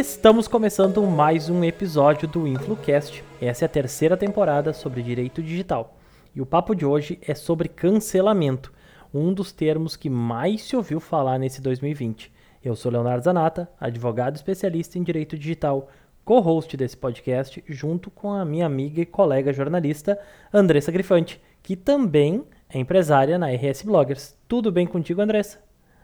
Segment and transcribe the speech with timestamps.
[0.00, 3.22] Estamos começando mais um episódio do InfluCast.
[3.38, 5.94] Essa é a terceira temporada sobre direito digital.
[6.34, 8.72] E o papo de hoje é sobre cancelamento,
[9.12, 12.32] um dos termos que mais se ouviu falar nesse 2020.
[12.64, 15.90] Eu sou Leonardo Zanata, advogado especialista em direito digital,
[16.24, 20.18] co-host desse podcast, junto com a minha amiga e colega jornalista
[20.50, 24.34] Andressa Grifante, que também é empresária na RS Bloggers.
[24.48, 25.58] Tudo bem contigo, Andressa?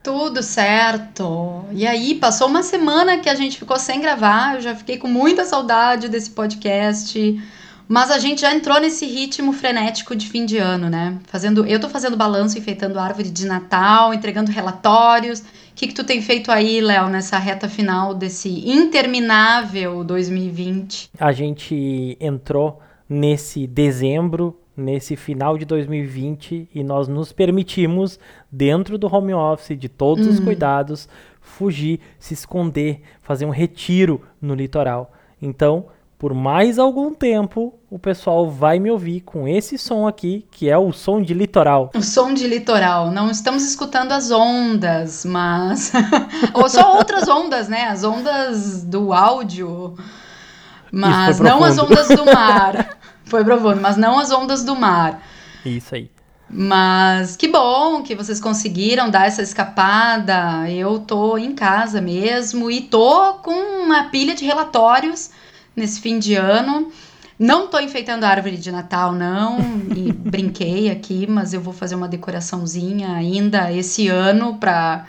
[0.06, 1.65] Tudo certo.
[1.73, 5.09] E aí, passou uma semana que a gente ficou sem gravar, eu já fiquei com
[5.09, 7.42] muita saudade desse podcast.
[7.88, 11.19] Mas a gente já entrou nesse ritmo frenético de fim de ano, né?
[11.27, 15.41] Fazendo, eu tô fazendo balanço, enfeitando árvore de Natal, entregando relatórios.
[15.41, 21.10] O que, que tu tem feito aí, Léo, nessa reta final desse interminável 2020?
[21.18, 28.19] A gente entrou nesse dezembro, nesse final de 2020, e nós nos permitimos,
[28.51, 30.45] dentro do home office, de todos os uhum.
[30.45, 31.09] cuidados,
[31.41, 35.13] fugir, se esconder, fazer um retiro no litoral.
[35.41, 35.87] Então,
[36.19, 40.77] por mais algum tempo, o pessoal vai me ouvir com esse som aqui, que é
[40.77, 41.91] o som de litoral.
[41.95, 43.10] O som de litoral.
[43.10, 45.93] Não estamos escutando as ondas, mas.
[46.54, 47.85] Ou só outras ondas, né?
[47.85, 49.95] As ondas do áudio.
[50.91, 52.96] Mas não as ondas do mar.
[53.27, 55.23] foi profundo, mas não as ondas do mar.
[55.65, 56.10] Isso aí.
[56.49, 60.71] Mas que bom que vocês conseguiram dar essa escapada.
[60.71, 65.31] Eu tô em casa mesmo e tô com uma pilha de relatórios
[65.75, 66.91] nesse fim de ano.
[67.38, 69.59] Não tô enfeitando a árvore de Natal, não,
[69.94, 75.04] e brinquei aqui, mas eu vou fazer uma decoraçãozinha ainda esse ano para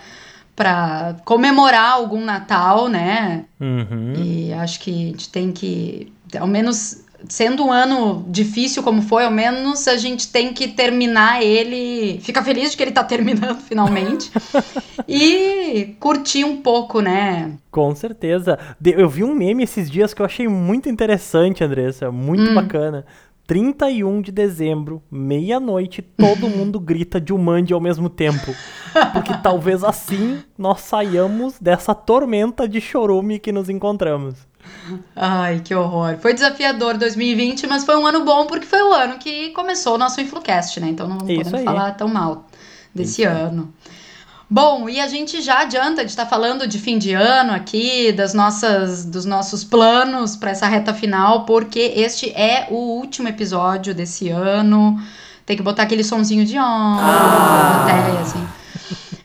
[0.53, 3.45] para comemorar algum Natal, né?
[3.61, 4.13] Uhum.
[4.17, 9.25] E acho que a gente tem que, ao menos sendo um ano difícil como foi,
[9.25, 13.59] ao menos a gente tem que terminar ele, ficar feliz de que ele tá terminando
[13.67, 14.31] finalmente
[15.07, 17.53] e curtir um pouco, né?
[17.71, 18.57] Com certeza.
[18.83, 22.55] Eu vi um meme esses dias que eu achei muito interessante, Andressa, muito hum.
[22.55, 23.05] bacana.
[23.47, 28.53] 31 de dezembro, meia-noite, todo mundo grita de Jumanji ao mesmo tempo.
[29.13, 34.35] Porque talvez assim nós saiamos dessa tormenta de chorume que nos encontramos.
[35.15, 36.17] Ai, que horror.
[36.19, 39.97] Foi desafiador 2020, mas foi um ano bom porque foi o ano que começou o
[39.97, 40.89] nosso Influcast, né?
[40.89, 41.63] Então não Isso podemos aí.
[41.63, 42.47] falar tão mal
[42.93, 43.31] desse Isso.
[43.31, 43.73] ano.
[44.49, 48.13] Bom, e a gente já adianta de estar tá falando de fim de ano aqui,
[48.13, 53.93] das nossas, dos nossos planos para essa reta final, porque este é o último episódio
[53.93, 54.97] desse ano.
[55.45, 57.83] Tem que botar aquele sonzinho de onda, ah.
[57.83, 58.47] até assim.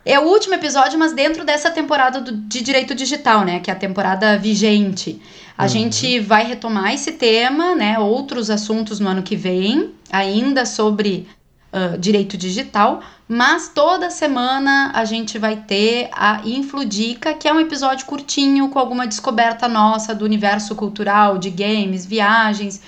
[0.05, 3.61] É o último episódio, mas dentro dessa temporada do, de direito digital, né?
[3.61, 5.23] Que é a temporada vigente.
[5.57, 5.69] A uhum.
[5.69, 7.99] gente vai retomar esse tema, né?
[7.99, 11.29] Outros assuntos no ano que vem, ainda sobre
[11.73, 17.61] uh, direito digital, mas toda semana a gente vai ter a Infludica, que é um
[17.61, 22.83] episódio curtinho com alguma descoberta nossa do universo cultural, de games, viagens,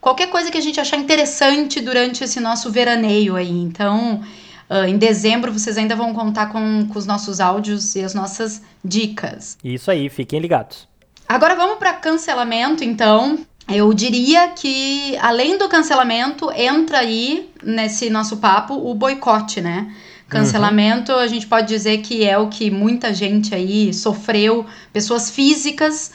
[0.00, 3.50] qualquer coisa que a gente achar interessante durante esse nosso veraneio aí.
[3.50, 4.22] Então,
[4.68, 8.62] Uh, em dezembro vocês ainda vão contar com, com os nossos áudios e as nossas
[8.84, 9.56] dicas.
[9.62, 10.88] Isso aí, fiquem ligados.
[11.28, 13.38] Agora vamos para cancelamento, então.
[13.68, 19.92] Eu diria que, além do cancelamento, entra aí nesse nosso papo o boicote, né?
[20.28, 21.18] Cancelamento, uhum.
[21.18, 26.12] a gente pode dizer que é o que muita gente aí sofreu, pessoas físicas,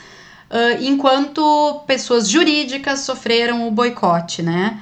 [0.49, 4.79] uh, enquanto pessoas jurídicas sofreram o boicote, né?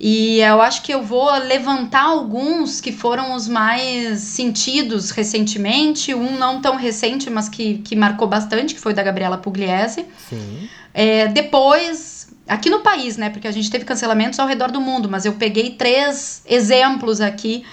[0.00, 6.14] E eu acho que eu vou levantar alguns que foram os mais sentidos recentemente.
[6.14, 10.06] Um não tão recente, mas que, que marcou bastante, que foi da Gabriela Pugliese.
[10.28, 10.68] Sim.
[10.94, 13.28] É, depois, aqui no país, né?
[13.28, 17.64] Porque a gente teve cancelamentos ao redor do mundo, mas eu peguei três exemplos aqui.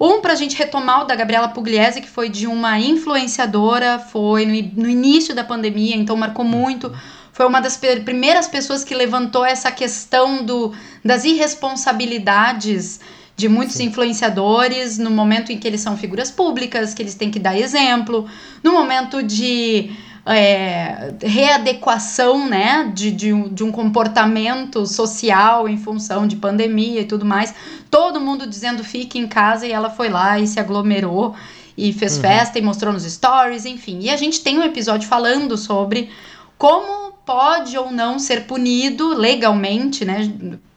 [0.00, 4.46] Um para a gente retomar o da Gabriela Pugliese, que foi de uma influenciadora, foi
[4.46, 6.92] no, no início da pandemia, então marcou muito
[7.36, 10.72] foi uma das primeiras pessoas que levantou essa questão do,
[11.04, 12.98] das irresponsabilidades
[13.36, 17.38] de muitos influenciadores no momento em que eles são figuras públicas, que eles têm que
[17.38, 18.26] dar exemplo,
[18.62, 19.90] no momento de
[20.24, 27.04] é, readequação né, de, de, um, de um comportamento social em função de pandemia e
[27.04, 27.54] tudo mais.
[27.90, 31.34] Todo mundo dizendo fique em casa e ela foi lá e se aglomerou
[31.76, 32.22] e fez uhum.
[32.22, 33.98] festa e mostrou nos stories, enfim.
[34.00, 36.08] E a gente tem um episódio falando sobre
[36.56, 40.32] como pode ou não ser punido legalmente, né?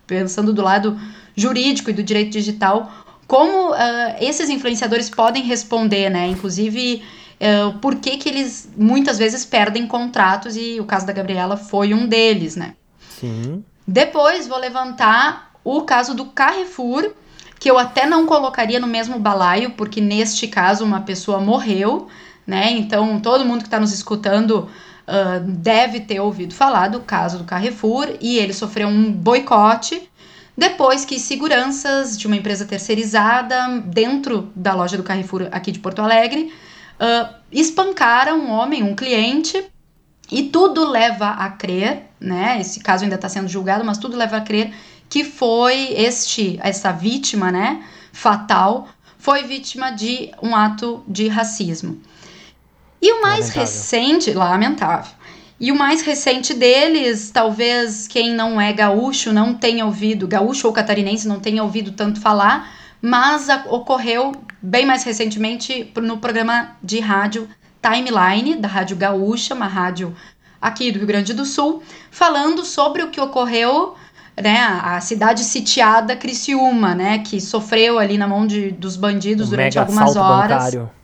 [0.08, 1.00] Pensando do lado
[1.36, 2.92] jurídico e do direito digital,
[3.28, 3.76] como uh,
[4.20, 6.28] esses influenciadores podem responder, né?
[6.28, 7.04] Inclusive,
[7.40, 11.94] uh, por que, que eles muitas vezes perdem contratos, e o caso da Gabriela foi
[11.94, 12.74] um deles, né?
[13.20, 13.64] Sim.
[13.88, 17.12] Depois vou levantar o caso do Carrefour,
[17.60, 22.08] que eu até não colocaria no mesmo balaio, porque neste caso uma pessoa morreu,
[22.48, 22.72] né?
[22.72, 24.68] Então todo mundo que está nos escutando
[25.46, 30.10] deve ter ouvido falar do caso do Carrefour e ele sofreu um boicote
[30.56, 36.02] depois que seguranças de uma empresa terceirizada dentro da loja do Carrefour aqui de Porto
[36.02, 36.52] Alegre
[37.00, 39.66] uh, espancaram um homem, um cliente,
[40.32, 42.60] e tudo leva a crer, né?
[42.60, 44.74] Esse caso ainda está sendo julgado, mas tudo leva a crer
[45.10, 47.84] que foi este, essa vítima, né?
[48.12, 52.00] Fatal, foi vítima de um ato de racismo.
[53.02, 53.62] E o mais lamentável.
[53.62, 55.12] recente, lamentável.
[55.60, 60.74] E o mais recente deles, talvez quem não é gaúcho não tenha ouvido, gaúcho ou
[60.74, 64.32] catarinense não tenha ouvido tanto falar, mas a, ocorreu
[64.62, 67.48] bem mais recentemente no programa de rádio
[67.82, 70.16] Timeline, da Rádio Gaúcha, uma rádio
[70.62, 71.82] aqui do Rio Grande do Sul,
[72.12, 73.96] falando sobre o que ocorreu
[74.42, 79.50] né, a cidade sitiada Criciúma, né, que sofreu ali na mão de, dos bandidos o
[79.52, 80.50] durante algumas horas.
[80.50, 80.99] Bancário.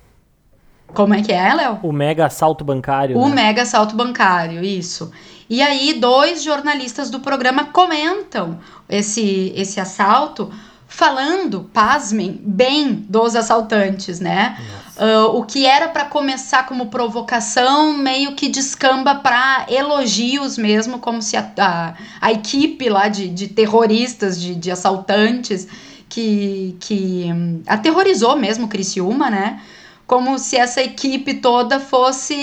[0.95, 1.79] Como é que é, Léo?
[1.83, 3.17] O mega assalto bancário.
[3.17, 3.35] O né?
[3.35, 5.11] mega assalto bancário, isso.
[5.49, 8.57] E aí, dois jornalistas do programa comentam
[8.89, 10.51] esse, esse assalto,
[10.87, 14.57] falando, pasmem, bem dos assaltantes, né?
[14.97, 21.21] Uh, o que era para começar como provocação, meio que descamba para elogios mesmo, como
[21.21, 25.67] se a, a, a equipe lá de, de terroristas, de, de assaltantes,
[26.07, 29.61] que, que um, aterrorizou mesmo Criciúma, né?
[30.07, 32.35] Como se essa equipe toda fosse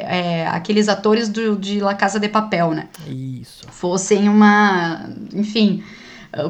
[0.00, 2.88] é, aqueles atores do, de La Casa de Papel, né?
[3.06, 3.66] Isso.
[3.70, 5.08] Fossem uma.
[5.32, 5.82] Enfim.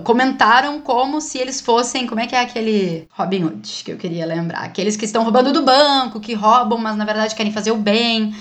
[0.05, 2.07] Comentaram como se eles fossem.
[2.07, 4.61] Como é que é aquele Robin Hood que eu queria lembrar?
[4.61, 8.35] Aqueles que estão roubando do banco, que roubam, mas na verdade querem fazer o bem.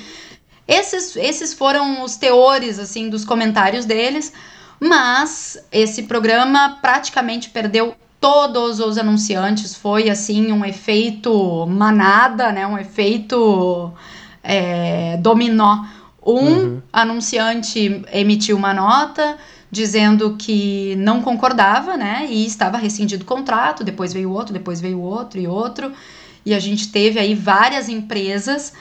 [0.68, 4.32] Esses, esses foram os teores, assim, dos comentários deles.
[4.80, 9.76] Mas esse programa praticamente perdeu todos os anunciantes.
[9.76, 12.66] Foi assim um efeito manada, né?
[12.68, 13.92] Um efeito
[14.44, 15.84] é, dominó.
[16.24, 16.82] Um uhum.
[16.94, 19.38] anunciante emitiu uma nota
[19.72, 22.28] dizendo que não concordava, né?
[22.30, 23.84] E estava rescindido o contrato.
[23.84, 25.92] Depois veio outro, depois veio outro e outro.
[26.46, 28.72] E a gente teve aí várias empresas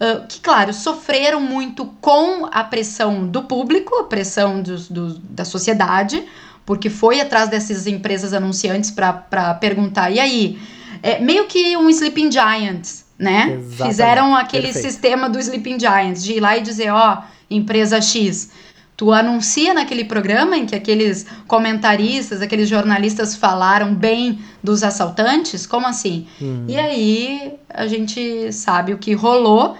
[0.00, 5.44] uh, que, claro, sofreram muito com a pressão do público, a pressão do, do, da
[5.44, 6.24] sociedade,
[6.66, 10.58] porque foi atrás dessas empresas anunciantes para perguntar, e aí?
[11.02, 13.52] É meio que um Sleeping Giants, né?
[13.52, 13.88] Exatamente.
[13.88, 14.84] Fizeram aquele Perfeito.
[14.84, 18.50] sistema do Sleeping Giants, de ir lá e dizer, ó, empresa X,
[18.96, 25.66] tu anuncia naquele programa em que aqueles comentaristas, aqueles jornalistas falaram bem dos assaltantes?
[25.66, 26.26] Como assim?
[26.40, 26.64] Hum.
[26.66, 29.76] E aí a gente sabe o que rolou.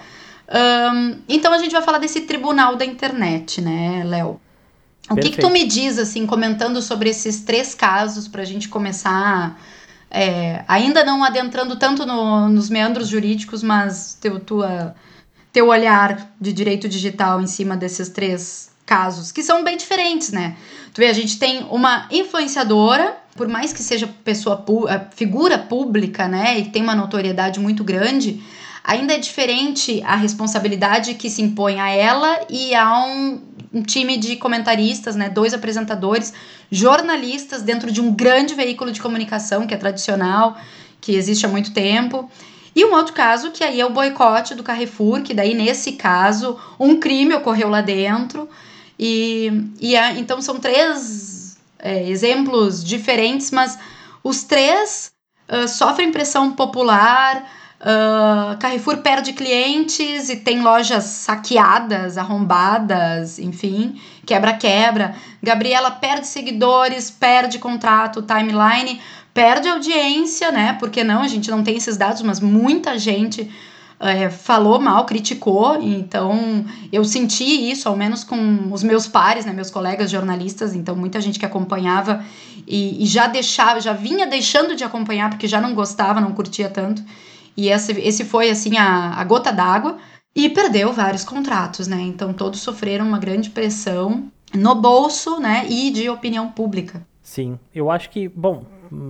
[0.48, 4.40] Um, então a gente vai falar desse tribunal da internet, né, Léo?
[5.10, 8.68] O que, que, tu me diz, assim, comentando sobre esses três casos, para a gente
[8.68, 9.60] começar,
[10.10, 14.94] é, ainda não adentrando tanto no, nos meandros jurídicos, mas teu, tua,
[15.52, 20.56] teu olhar de direito digital em cima desses três casos, que são bem diferentes, né?
[20.94, 24.64] Tu vê, a gente tem uma influenciadora, por mais que seja pessoa,
[25.14, 28.42] figura pública, né, e tem uma notoriedade muito grande,
[28.82, 33.42] ainda é diferente a responsabilidade que se impõe a ela e a um,
[33.76, 36.32] um time de comentaristas, né, dois apresentadores,
[36.70, 40.56] jornalistas dentro de um grande veículo de comunicação que é tradicional,
[40.99, 42.31] que existe há muito tempo.
[42.75, 46.59] E um outro caso que aí é o boicote do Carrefour, que daí nesse caso
[46.80, 48.49] um crime ocorreu lá dentro.
[48.99, 53.78] E, e a, então são três é, exemplos diferentes, mas
[54.25, 55.12] os três
[55.50, 57.47] uh, sofrem pressão popular,
[57.78, 65.14] Uh, Carrefour perde clientes e tem lojas saqueadas, arrombadas, enfim, quebra-quebra.
[65.42, 68.99] Gabriela perde seguidores, perde contrato, timeline,
[69.35, 70.75] perde audiência, né?
[70.80, 73.50] Porque não, a gente não tem esses dados, mas muita gente
[74.00, 75.78] é, falou mal, criticou.
[75.83, 79.52] Então eu senti isso, ao menos com os meus pares, né?
[79.52, 82.25] Meus colegas jornalistas, então muita gente que acompanhava
[82.66, 86.71] e, e já deixava, já vinha deixando de acompanhar porque já não gostava, não curtia
[86.71, 87.02] tanto.
[87.56, 89.98] E esse, esse foi, assim, a, a gota d'água.
[90.34, 91.98] E perdeu vários contratos, né?
[92.02, 95.66] Então todos sofreram uma grande pressão no bolso, né?
[95.66, 97.06] E de opinião pública.
[97.22, 98.64] Sim, eu acho que, bom,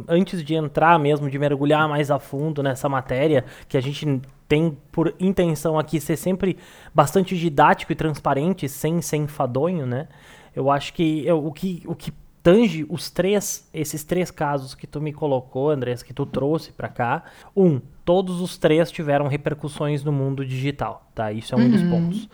[0.08, 4.76] antes de entrar mesmo, de mergulhar mais a fundo nessa matéria, que a gente tem
[4.92, 6.56] por intenção aqui ser sempre
[6.94, 10.08] bastante didático e transparente, sem ser enfadonho, né?
[10.54, 12.12] Eu acho que eu, o que o que
[12.46, 16.88] tange os três, esses três casos que tu me colocou, Andrés, que tu trouxe para
[16.88, 17.24] cá.
[17.56, 21.32] Um, todos os três tiveram repercussões no mundo digital, tá?
[21.32, 21.70] Isso é um uhum.
[21.72, 22.24] dos pontos.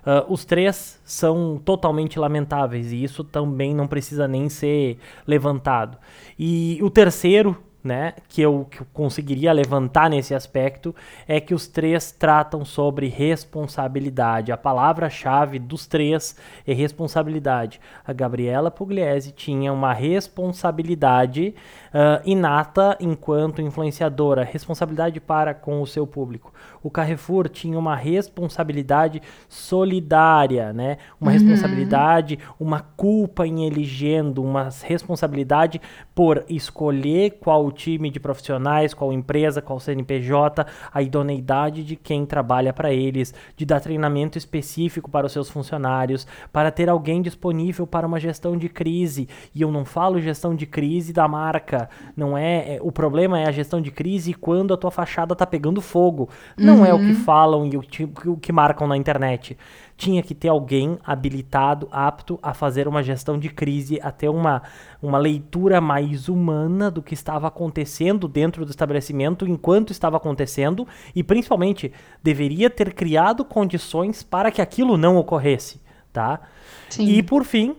[0.00, 5.98] Uh, os três são totalmente lamentáveis e isso também não precisa nem ser levantado.
[6.36, 10.94] E o terceiro né, que eu, que eu conseguiria levantar nesse aspecto
[11.26, 14.52] é que os três tratam sobre responsabilidade.
[14.52, 17.80] A palavra-chave dos três é responsabilidade.
[18.06, 21.54] A Gabriela Pugliese tinha uma responsabilidade
[21.94, 26.52] uh, inata enquanto influenciadora, responsabilidade para com o seu público.
[26.82, 31.38] O Carrefour tinha uma responsabilidade solidária, né, uma uhum.
[31.38, 35.80] responsabilidade, uma culpa em elegendo, uma responsabilidade
[36.14, 42.72] por escolher qual time de profissionais, qual empresa, qual CNPJ, a idoneidade de quem trabalha
[42.72, 48.06] para eles, de dar treinamento específico para os seus funcionários, para ter alguém disponível para
[48.06, 49.28] uma gestão de crise.
[49.54, 53.46] E eu não falo gestão de crise da marca, não é, é o problema é
[53.46, 56.28] a gestão de crise quando a tua fachada tá pegando fogo.
[56.56, 56.86] Não uhum.
[56.86, 57.14] é o que uhum.
[57.14, 57.82] falam e o,
[58.26, 59.56] o que marcam na internet
[60.00, 64.62] tinha que ter alguém habilitado, apto a fazer uma gestão de crise, a ter uma,
[65.02, 71.22] uma leitura mais humana do que estava acontecendo dentro do estabelecimento enquanto estava acontecendo e
[71.22, 71.92] principalmente
[72.22, 76.40] deveria ter criado condições para que aquilo não ocorresse, tá?
[76.88, 77.04] Sim.
[77.04, 77.76] E por fim,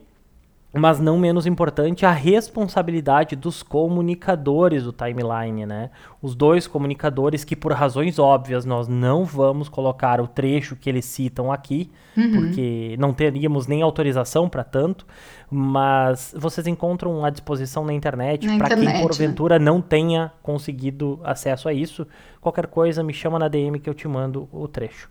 [0.73, 5.89] mas não menos importante, a responsabilidade dos comunicadores do timeline, né?
[6.21, 11.03] Os dois comunicadores que, por razões óbvias, nós não vamos colocar o trecho que eles
[11.03, 12.31] citam aqui, uhum.
[12.31, 15.05] porque não teríamos nem autorização para tanto,
[15.49, 19.01] mas vocês encontram à disposição na internet para quem, né?
[19.01, 19.65] porventura, né?
[19.65, 22.07] não tenha conseguido acesso a isso.
[22.39, 25.09] Qualquer coisa, me chama na DM que eu te mando o trecho.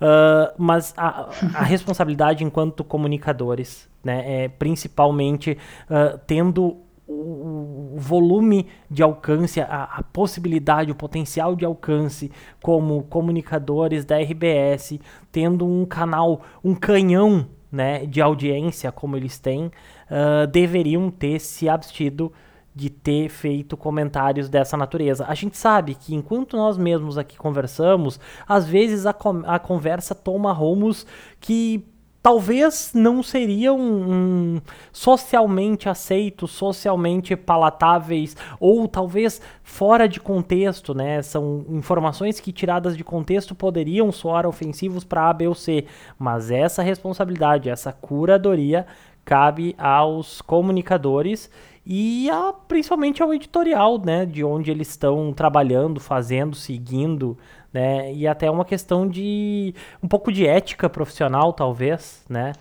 [0.00, 4.44] Uh, mas a, a responsabilidade enquanto comunicadores né?
[4.44, 5.58] É, principalmente
[5.90, 6.76] uh, tendo
[7.08, 12.30] o, volume de alcance, a, a, possibilidade, o potencial de alcance
[12.62, 14.98] como comunicadores da RBS,
[15.30, 21.68] tendo um canal, um canhão né, de audiência como eles têm, uh, deveriam ter se
[21.68, 22.32] abstido
[22.74, 25.24] de ter feito comentários dessa natureza.
[25.26, 30.52] A gente sabe que enquanto nós mesmos aqui conversamos, às vezes a, a conversa toma
[30.52, 31.06] rumos
[31.40, 31.86] que
[32.26, 34.60] talvez não seriam um,
[34.92, 41.22] socialmente aceitos, socialmente palatáveis, ou talvez fora de contexto, né?
[41.22, 45.84] São informações que tiradas de contexto poderiam soar ofensivos para A, B ou C,
[46.18, 48.88] mas essa responsabilidade, essa curadoria
[49.24, 51.48] cabe aos comunicadores
[51.86, 57.38] e a, principalmente ao editorial, né, de onde eles estão trabalhando, fazendo, seguindo,
[57.72, 58.12] né?
[58.12, 62.54] E até uma questão de um pouco de ética profissional, talvez, né?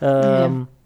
[0.00, 0.78] Um, é.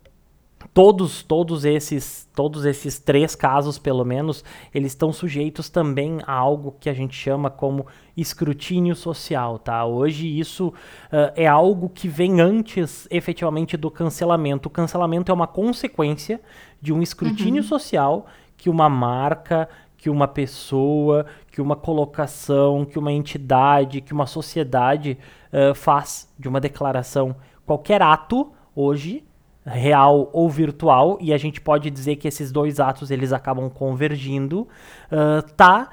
[0.72, 6.76] Todos, todos esses, todos esses três casos, pelo menos, eles estão sujeitos também a algo
[6.80, 9.84] que a gente chama como escrutínio social, tá?
[9.84, 14.68] Hoje isso uh, é algo que vem antes, efetivamente, do cancelamento.
[14.68, 16.40] O cancelamento é uma consequência
[16.82, 17.68] de um escrutínio uhum.
[17.68, 24.26] social que uma marca, que uma pessoa, que uma colocação, que uma entidade, que uma
[24.26, 25.16] sociedade
[25.52, 27.36] uh, faz de uma declaração.
[27.64, 29.24] Qualquer ato, hoje,
[29.64, 34.66] real ou virtual, e a gente pode dizer que esses dois atos eles acabam convergindo,
[35.10, 35.88] uh, tá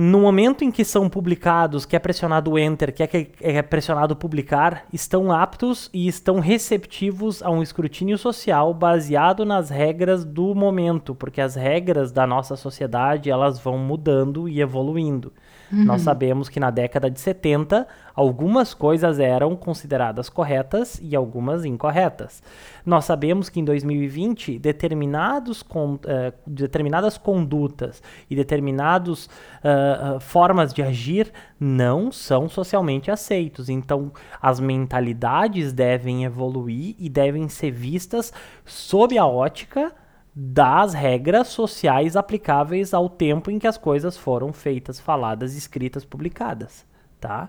[0.00, 4.86] no momento em que são publicados, que é pressionado Enter, que é, é pressionado publicar,
[4.92, 11.40] estão aptos e estão receptivos a um escrutínio social baseado nas regras do momento, porque
[11.40, 15.32] as regras da nossa sociedade elas vão mudando e evoluindo.
[15.70, 15.84] Uhum.
[15.84, 22.42] Nós sabemos que na década de 70, algumas coisas eram consideradas corretas e algumas incorretas.
[22.84, 25.98] Nós sabemos que em 2020, determinados con uh,
[26.46, 33.68] determinadas condutas e determinadas uh, uh, formas de agir não são socialmente aceitos.
[33.68, 34.10] Então,
[34.40, 38.32] as mentalidades devem evoluir e devem ser vistas
[38.64, 39.92] sob a ótica
[40.40, 46.86] das regras sociais aplicáveis ao tempo em que as coisas foram feitas, faladas, escritas, publicadas,
[47.18, 47.48] tá?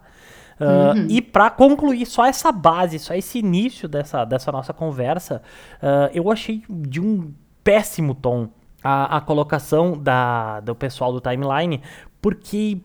[0.60, 1.08] Uh, uhum.
[1.08, 5.44] E para concluir só essa base, só esse início dessa, dessa nossa conversa,
[5.76, 7.32] uh, eu achei de um
[7.64, 8.50] péssimo tom
[8.84, 11.84] a, a colocação da, do pessoal do timeline,
[12.20, 12.80] porque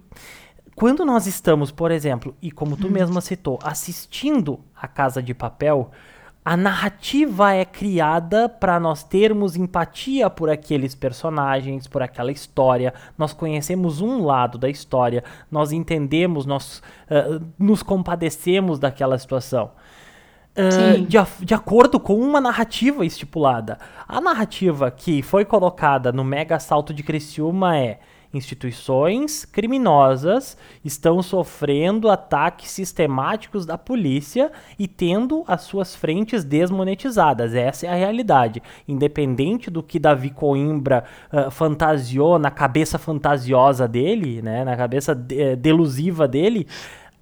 [0.77, 2.93] quando nós estamos, por exemplo, e como tu uhum.
[2.93, 5.91] mesma citou, assistindo a Casa de Papel,
[6.45, 12.93] a narrativa é criada para nós termos empatia por aqueles personagens, por aquela história.
[13.17, 19.71] Nós conhecemos um lado da história, nós entendemos, nós uh, nos compadecemos daquela situação.
[20.55, 23.79] Uh, de, de, acordo com uma narrativa estipulada.
[24.07, 27.99] A narrativa que foi colocada no Mega Assalto de Criciúma é
[28.35, 37.55] instituições criminosas estão sofrendo ataques sistemáticos da polícia e tendo as suas frentes desmonetizadas.
[37.55, 38.63] Essa é a realidade.
[38.87, 45.41] Independente do que Davi Coimbra uh, fantasiou na cabeça fantasiosa dele, né, na cabeça de,
[45.41, 46.67] eh, delusiva dele,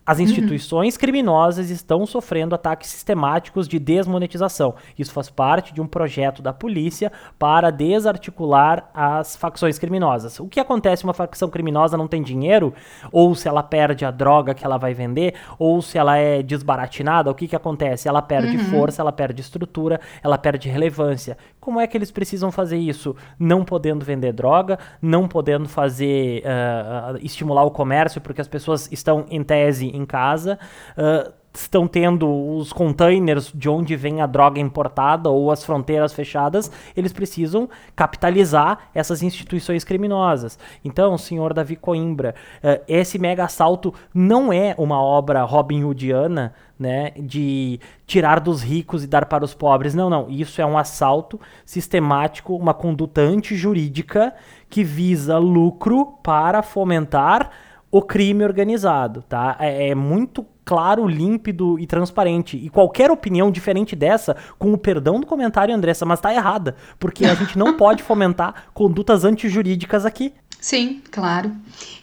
[0.05, 0.25] as uhum.
[0.25, 4.75] instituições criminosas estão sofrendo ataques sistemáticos de desmonetização.
[4.99, 10.41] Isso faz parte de um projeto da polícia para desarticular as facções criminosas.
[10.41, 11.05] O que acontece?
[11.05, 12.75] Uma facção criminosa não tem dinheiro,
[13.13, 17.31] ou se ela perde a droga que ela vai vender, ou se ela é desbaratinada,
[17.31, 18.09] o que, que acontece?
[18.09, 18.65] Ela perde uhum.
[18.65, 21.37] força, ela perde estrutura, ela perde relevância.
[21.63, 23.15] Como é que eles precisam fazer isso?
[23.39, 29.27] Não podendo vender droga, não podendo fazer uh, estimular o comércio, porque as pessoas estão
[29.31, 30.59] em tese em casa.
[30.99, 36.71] Uh, estão tendo os containers de onde vem a droga importada ou as fronteiras fechadas,
[36.97, 40.59] eles precisam capitalizar essas instituições criminosas.
[40.85, 47.13] Então, senhor Davi Coimbra, uh, esse mega assalto não é uma obra Robin Hoodiana, né,
[47.17, 49.95] de tirar dos ricos e dar para os pobres.
[49.95, 50.29] Não, não.
[50.29, 54.35] Isso é um assalto sistemático, uma conduta antijurídica
[54.69, 57.51] que visa lucro para fomentar
[57.91, 59.55] o crime organizado, tá?
[59.61, 62.57] É, é, muito claro, límpido e transparente.
[62.57, 67.25] E qualquer opinião diferente dessa, com o perdão do comentário, Andressa, mas tá errada, porque
[67.25, 70.33] a gente não pode fomentar condutas antijurídicas aqui.
[70.61, 71.51] Sim, claro.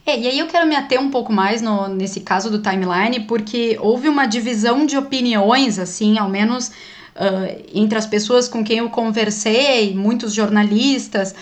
[0.05, 3.21] É, e aí eu quero me ater um pouco mais no, nesse caso do timeline,
[3.21, 8.79] porque houve uma divisão de opiniões, assim, ao menos uh, entre as pessoas com quem
[8.79, 11.33] eu conversei, muitos jornalistas,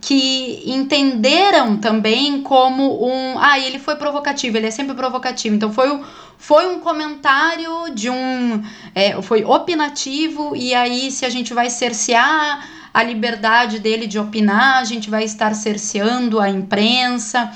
[0.00, 3.38] que entenderam também como um.
[3.38, 5.54] Ah, ele foi provocativo, ele é sempre provocativo.
[5.54, 6.00] Então foi,
[6.38, 8.62] foi um comentário de um.
[8.94, 14.78] É, foi opinativo, e aí, se a gente vai cercear a liberdade dele de opinar,
[14.78, 17.50] a gente vai estar cerceando a imprensa.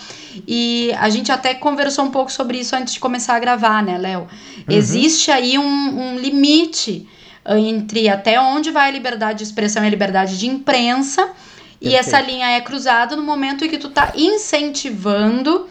[0.47, 3.99] E a gente até conversou um pouco sobre isso antes de começar a gravar, né,
[3.99, 4.21] Léo?
[4.21, 4.65] Uhum.
[4.69, 7.09] Existe aí um, um limite
[7.49, 11.31] entre até onde vai a liberdade de expressão e a liberdade de imprensa
[11.81, 15.67] e essa linha é cruzada no momento em que tu tá incentivando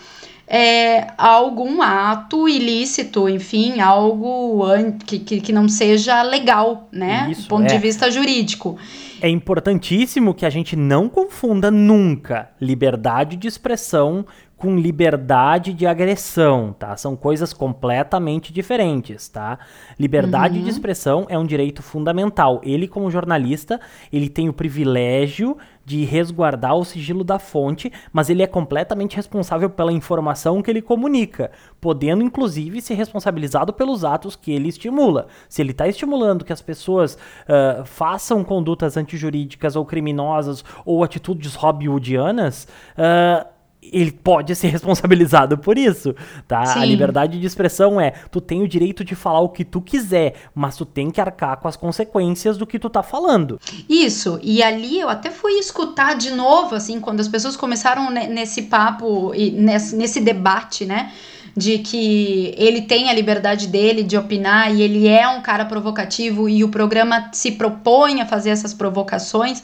[0.48, 4.66] é, algum ato ilícito, enfim, algo
[5.06, 7.28] que, que, que não seja legal, né?
[7.32, 7.68] Isso, do ponto é.
[7.68, 8.78] de vista jurídico.
[9.22, 14.26] É importantíssimo que a gente não confunda nunca liberdade de expressão
[14.58, 16.96] com liberdade de agressão, tá?
[16.96, 19.60] São coisas completamente diferentes, tá?
[20.00, 20.64] Liberdade uhum.
[20.64, 22.62] de expressão é um direito fundamental.
[22.64, 23.80] Ele, como jornalista,
[24.12, 29.70] ele tem o privilégio de resguardar o sigilo da fonte, mas ele é completamente responsável
[29.70, 35.28] pela informação que ele comunica, podendo inclusive ser responsabilizado pelos atos que ele estimula.
[35.48, 41.54] Se ele está estimulando que as pessoas uh, façam condutas antijurídicas ou criminosas ou atitudes
[41.54, 43.55] hobbywoodianas, uh,
[43.92, 46.16] ele pode ser responsabilizado por isso,
[46.48, 46.66] tá?
[46.66, 46.80] Sim.
[46.80, 50.34] A liberdade de expressão é, tu tem o direito de falar o que tu quiser,
[50.54, 53.60] mas tu tem que arcar com as consequências do que tu tá falando.
[53.90, 58.64] Isso, e ali eu até fui escutar de novo, assim, quando as pessoas começaram nesse
[58.64, 61.12] papo, nesse, nesse debate, né?
[61.56, 66.50] de que ele tem a liberdade dele de opinar e ele é um cara provocativo
[66.50, 69.64] e o programa se propõe a fazer essas provocações.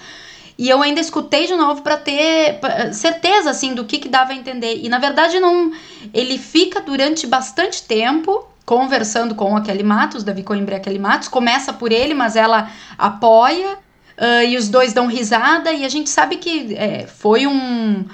[0.57, 2.59] E eu ainda escutei de novo para ter
[2.93, 4.79] certeza assim do que, que dava a entender.
[4.83, 5.71] E na verdade não,
[6.13, 10.99] ele fica durante bastante tempo conversando com a Kelly Matos, Davi Coimbra e a Kelly
[10.99, 11.27] Matos.
[11.27, 13.73] Começa por ele, mas ela apoia
[14.17, 18.05] uh, e os dois dão risada e a gente sabe que é, foi um,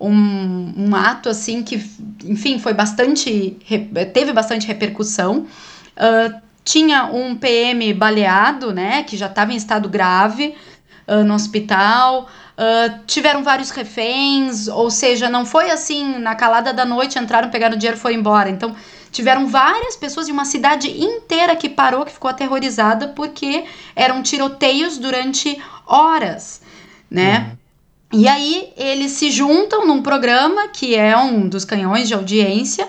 [0.00, 1.76] um, um ato assim que,
[2.24, 3.56] enfim, foi bastante
[4.12, 5.46] teve bastante repercussão.
[5.96, 10.54] Uh, tinha um PM baleado, né, que já estava em estado grave
[11.10, 12.28] uh, no hospital.
[12.56, 17.74] Uh, tiveram vários reféns, ou seja, não foi assim, na calada da noite entraram, pegaram
[17.74, 18.48] o dinheiro e foi embora.
[18.48, 18.76] Então,
[19.10, 23.64] tiveram várias pessoas de uma cidade inteira que parou, que ficou aterrorizada, porque
[23.96, 26.62] eram tiroteios durante horas,
[27.10, 27.56] né?
[28.12, 28.20] Uhum.
[28.20, 32.88] E aí eles se juntam num programa que é um dos canhões de audiência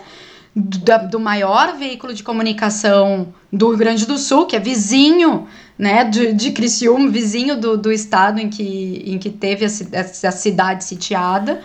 [0.56, 6.04] do, do maior veículo de comunicação do Rio Grande do Sul, que é vizinho né,
[6.04, 11.62] de, de Criciúma, vizinho do, do estado em que, em que teve essa cidade sitiada.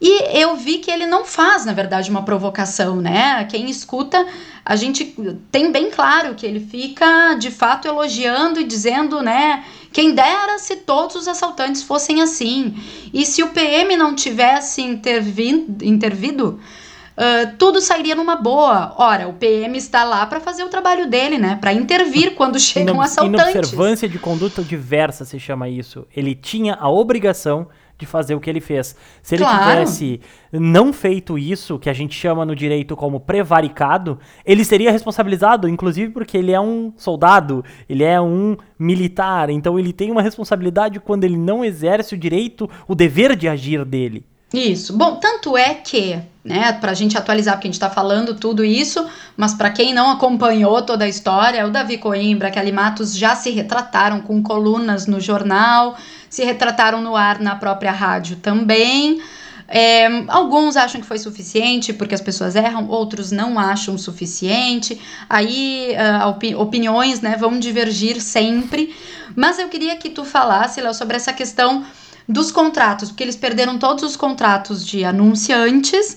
[0.00, 3.44] E eu vi que ele não faz, na verdade, uma provocação, né?
[3.44, 4.26] Quem escuta,
[4.64, 5.16] a gente
[5.50, 9.64] tem bem claro que ele fica de fato elogiando e dizendo, né?
[9.92, 12.74] Quem dera se todos os assaltantes fossem assim.
[13.14, 16.60] E se o PM não tivesse intervindo, intervido,
[17.16, 18.94] uh, tudo sairia numa boa.
[18.96, 21.56] Ora, o PM está lá para fazer o trabalho dele, né?
[21.60, 23.54] Para intervir quando chegam assaltantes.
[23.54, 26.06] Inobservância de conduta diversa se chama isso.
[26.14, 28.96] Ele tinha a obrigação de fazer o que ele fez.
[29.22, 29.70] Se ele Claro.
[29.70, 30.20] tivesse
[30.52, 36.12] não feito isso, que a gente chama no direito como prevaricado, ele seria responsabilizado, inclusive
[36.12, 41.24] porque ele é um soldado, ele é um militar, então ele tem uma responsabilidade quando
[41.24, 44.26] ele não exerce o direito, o dever de agir dele.
[44.54, 44.96] Isso.
[44.96, 49.04] Bom, tanto é que, né, pra gente atualizar, porque a gente tá falando tudo isso,
[49.36, 53.34] mas pra quem não acompanhou toda a história, o Davi Coimbra, a Kelly Matos já
[53.34, 55.96] se retrataram com colunas no jornal,
[56.30, 59.20] se retrataram no ar na própria rádio também.
[59.66, 65.00] É, alguns acham que foi suficiente porque as pessoas erram, outros não acham suficiente.
[65.28, 68.94] Aí ah, opi- opiniões né, vão divergir sempre.
[69.34, 71.84] Mas eu queria que tu falasse, Léo, sobre essa questão
[72.28, 76.16] dos contratos, porque eles perderam todos os contratos de anunciantes.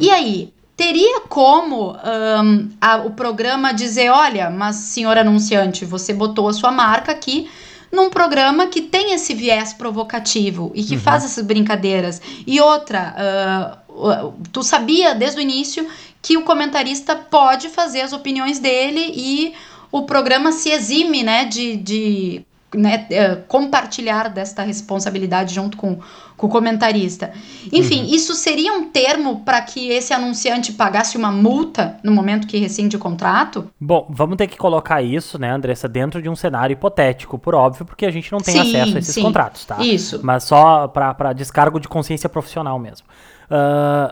[0.00, 6.48] E aí, teria como ahn, a- o programa dizer: olha, mas senhor anunciante, você botou
[6.48, 7.48] a sua marca aqui
[7.92, 12.20] num programa que tem esse viés provocativo e que faz essas brincadeiras.
[12.46, 15.86] E outra, o- tu sabia desde o início
[16.20, 19.54] que o comentarista pode fazer as opiniões dele e
[19.92, 22.44] o programa se exime, né, de, de
[22.76, 25.98] né, eh, compartilhar desta responsabilidade junto com,
[26.36, 27.32] com o comentarista.
[27.72, 32.58] Enfim, isso seria um termo para que esse anunciante pagasse uma multa no momento que
[32.58, 33.70] rescinde o contrato?
[33.80, 37.84] Bom, vamos ter que colocar isso, né, Andressa, dentro de um cenário hipotético, por óbvio,
[37.84, 39.22] porque a gente não tem Sim, acesso a esses sim.
[39.22, 39.78] contratos, tá?
[39.80, 40.20] Isso.
[40.22, 43.06] Mas só para descargo de consciência profissional mesmo.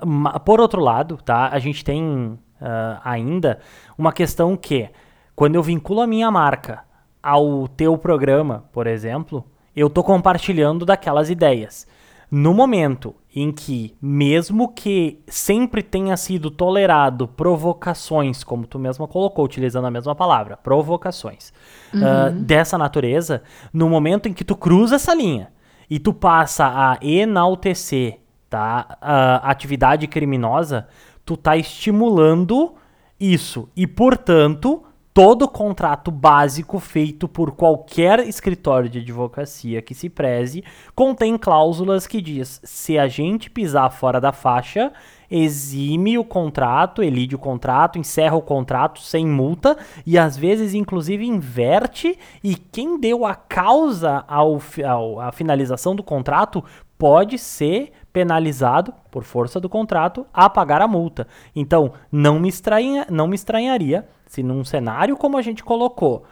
[0.06, 3.58] Ma- por outro lado, tá, a gente tem ah, ainda
[3.98, 4.88] uma questão que,
[5.34, 6.83] quando eu vinculo a minha marca
[7.24, 9.42] ao teu programa, por exemplo,
[9.74, 11.86] eu tô compartilhando daquelas ideias.
[12.30, 19.44] No momento em que, mesmo que sempre tenha sido tolerado provocações, como tu mesma colocou,
[19.44, 21.52] utilizando a mesma palavra, provocações,
[21.94, 25.50] ah, dessa natureza, no momento em que tu cruza essa linha
[25.88, 28.18] e tu passa a enaltecer
[28.50, 30.88] tá, a atividade criminosa,
[31.24, 32.74] tu tá estimulando
[33.18, 33.68] isso.
[33.76, 34.82] E, portanto,
[35.14, 42.20] todo contrato básico feito por qualquer escritório de advocacia que se preze contém cláusulas que
[42.20, 44.92] diz se a gente pisar fora da faixa,
[45.30, 51.24] exime o contrato, elide o contrato, encerra o contrato sem multa e às vezes inclusive
[51.24, 56.62] inverte e quem deu a causa ao, ao- à finalização do contrato
[56.98, 61.26] pode ser penalizado por força do contrato a pagar a multa.
[61.54, 66.24] Então, não me, estranha, não me estranharia se num cenário como a gente colocou,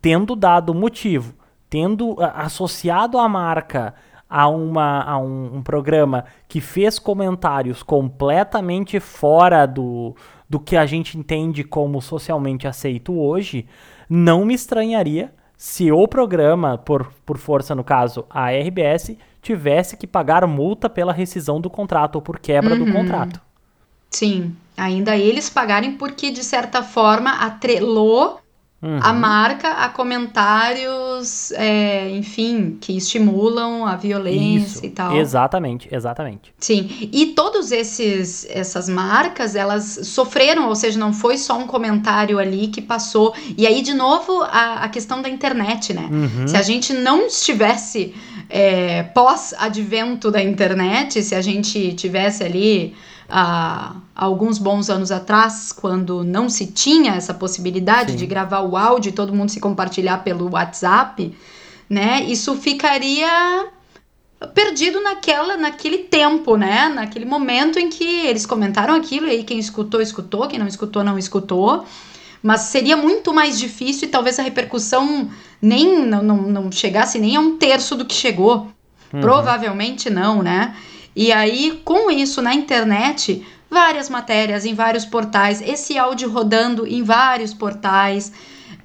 [0.00, 1.34] tendo dado motivo,
[1.68, 3.94] tendo associado a marca
[4.28, 10.16] a, uma, a um, um programa que fez comentários completamente fora do,
[10.48, 13.66] do que a gente entende como socialmente aceito hoje,
[14.08, 20.06] não me estranharia se o programa, por, por força no caso a RBS, tivesse que
[20.06, 23.40] pagar multa pela rescisão do contrato ou por quebra do contrato.
[24.12, 28.42] Sim, ainda eles pagarem porque, de certa forma, atrelou
[29.00, 35.16] a marca a comentários, é, enfim, que estimulam a violência Isso, e tal.
[35.16, 36.52] exatamente, exatamente.
[36.58, 42.40] Sim, e todos esses essas marcas, elas sofreram, ou seja, não foi só um comentário
[42.40, 43.32] ali que passou.
[43.56, 46.08] E aí, de novo, a, a questão da internet, né?
[46.10, 46.48] Uhum.
[46.48, 48.12] Se a gente não estivesse
[48.50, 52.96] é, pós-advento da internet, se a gente tivesse ali
[53.34, 58.18] há alguns bons anos atrás, quando não se tinha essa possibilidade Sim.
[58.18, 61.34] de gravar o áudio e todo mundo se compartilhar pelo WhatsApp,
[61.88, 62.22] né?
[62.24, 63.66] Isso ficaria
[64.54, 66.90] perdido naquela, naquele tempo, né?
[66.90, 71.02] Naquele momento em que eles comentaram aquilo e aí quem escutou, escutou, quem não escutou,
[71.02, 71.86] não escutou.
[72.42, 77.36] Mas seria muito mais difícil e talvez a repercussão nem não, não, não chegasse nem
[77.36, 78.68] a um terço do que chegou.
[79.10, 80.74] Provavelmente não, né?
[81.14, 87.02] E aí, com isso na internet, várias matérias em vários portais, esse áudio rodando em
[87.02, 88.32] vários portais.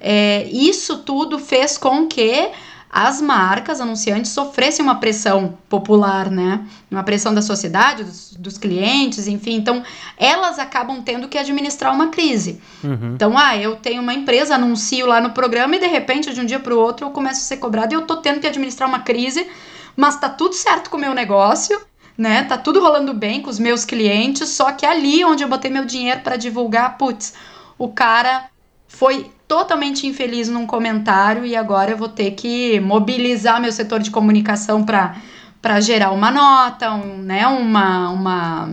[0.00, 2.50] É, isso tudo fez com que
[2.90, 6.66] as marcas anunciantes sofressem uma pressão popular, né?
[6.90, 9.56] Uma pressão da sociedade, dos, dos clientes, enfim.
[9.56, 9.82] Então,
[10.16, 12.60] elas acabam tendo que administrar uma crise.
[12.82, 13.12] Uhum.
[13.14, 16.46] Então, ah, eu tenho uma empresa, anuncio lá no programa e de repente, de um
[16.46, 18.88] dia para o outro, eu começo a ser cobrado e eu tô tendo que administrar
[18.88, 19.46] uma crise,
[19.94, 21.78] mas tá tudo certo com o meu negócio,
[22.18, 22.42] né?
[22.42, 25.84] Tá tudo rolando bem com os meus clientes, só que ali onde eu botei meu
[25.84, 27.32] dinheiro para divulgar, putz,
[27.78, 28.46] o cara
[28.88, 34.10] foi totalmente infeliz num comentário e agora eu vou ter que mobilizar meu setor de
[34.10, 35.16] comunicação para
[35.60, 38.68] para gerar uma nota, um, né, uma, uma,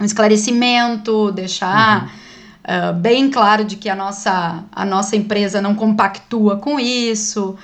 [0.00, 2.12] um esclarecimento, deixar
[2.60, 7.56] uh, bem claro de que a nossa, a nossa empresa não compactua com isso.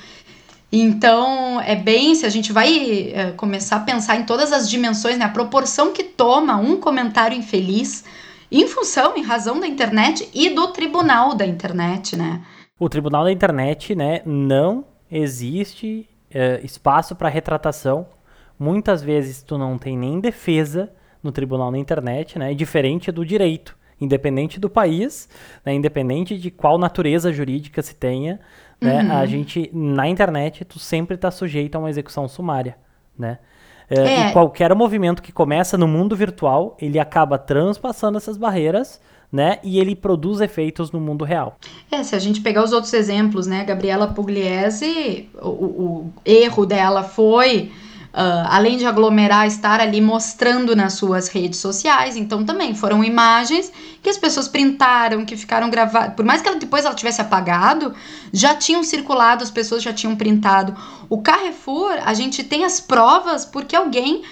[0.70, 5.16] Então, é bem, se a gente vai é, começar a pensar em todas as dimensões,
[5.16, 8.04] né, a proporção que toma um comentário infeliz
[8.50, 12.42] em função, em razão da internet e do tribunal da internet, né?
[12.78, 18.06] O tribunal da internet, né, não existe é, espaço para retratação.
[18.58, 22.54] Muitas vezes tu não tem nem defesa no tribunal da internet, né?
[22.54, 25.28] Diferente do direito, independente do país,
[25.64, 28.40] né, independente de qual natureza jurídica se tenha,
[28.80, 29.02] né?
[29.02, 29.12] Uhum.
[29.12, 32.76] A gente na internet tu sempre está sujeito a uma execução sumária,
[33.18, 33.38] né?
[33.88, 34.28] É, é.
[34.28, 39.58] E qualquer movimento que começa no mundo virtual, ele acaba transpassando essas barreiras, né?
[39.62, 41.56] E ele produz efeitos no mundo real.
[41.90, 43.64] É, se a gente pegar os outros exemplos, né?
[43.64, 47.70] Gabriela Pugliese, o, o erro dela foi
[48.48, 52.16] além de aglomerar, estar ali mostrando nas suas redes sociais.
[52.16, 53.70] Então, também foram imagens
[54.02, 56.14] que as pessoas printaram, que ficaram gravadas.
[56.14, 57.94] Por mais que ela, depois ela tivesse apagado,
[58.32, 60.74] já tinham circulado, as pessoas já tinham printado.
[61.10, 64.22] O Carrefour, a gente tem as provas porque alguém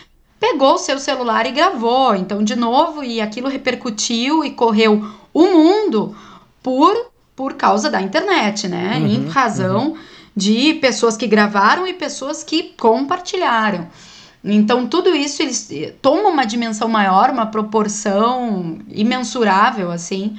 [0.41, 2.15] pegou o seu celular e gravou.
[2.15, 6.17] Então, de novo, e aquilo repercutiu e correu o mundo
[6.63, 8.97] por, por causa da internet, né?
[8.99, 9.89] Uhum, em razão.
[9.89, 13.89] Uhum de pessoas que gravaram e pessoas que compartilharam.
[14.45, 15.71] Então, tudo isso eles
[16.03, 20.37] toma uma dimensão maior, uma proporção imensurável, assim,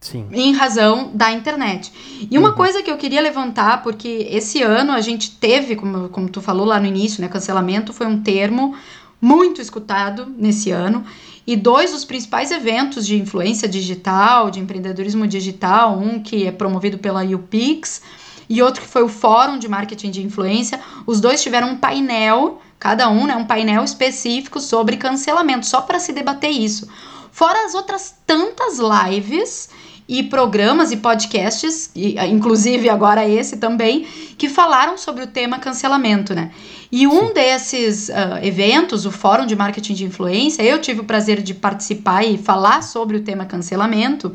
[0.00, 0.26] Sim.
[0.30, 1.92] em razão da internet.
[2.30, 2.54] E uma uhum.
[2.54, 6.64] coisa que eu queria levantar, porque esse ano a gente teve, como, como tu falou
[6.64, 8.76] lá no início, né, cancelamento foi um termo
[9.20, 11.04] muito escutado nesse ano.
[11.44, 16.98] E dois dos principais eventos de influência digital, de empreendedorismo digital, um que é promovido
[16.98, 18.02] pela UPix,
[18.48, 20.80] e outro que foi o Fórum de Marketing de Influência.
[21.06, 25.98] Os dois tiveram um painel, cada um, né, um painel específico sobre cancelamento, só para
[25.98, 26.88] se debater isso.
[27.30, 29.68] Fora as outras tantas lives
[30.08, 34.06] e programas e podcasts, e, inclusive agora esse também,
[34.38, 36.50] que falaram sobre o tema cancelamento, né?
[36.90, 41.42] E um desses uh, eventos, o Fórum de Marketing de Influência, eu tive o prazer
[41.42, 44.32] de participar e falar sobre o tema cancelamento.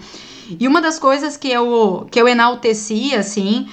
[0.60, 3.68] E uma das coisas que eu, que eu enalteci, assim,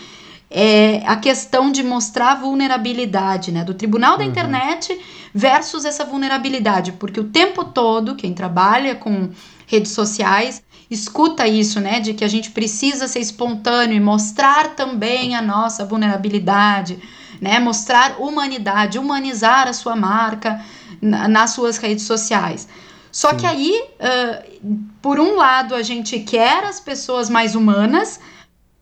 [0.50, 3.62] é a questão de mostrar a vulnerabilidade, né?
[3.62, 4.30] Do tribunal da uhum.
[4.30, 4.98] internet
[5.32, 9.30] versus essa vulnerabilidade, porque o tempo todo quem trabalha com
[9.66, 10.60] redes sociais
[10.90, 12.00] escuta isso, né?
[12.00, 16.98] De que a gente precisa ser espontâneo e mostrar também a nossa vulnerabilidade,
[17.40, 17.60] né?
[17.60, 20.60] Mostrar humanidade, humanizar a sua marca
[21.00, 22.66] na, nas suas redes sociais.
[23.12, 23.36] Só Sim.
[23.36, 28.18] que aí, uh, por um lado, a gente quer as pessoas mais humanas,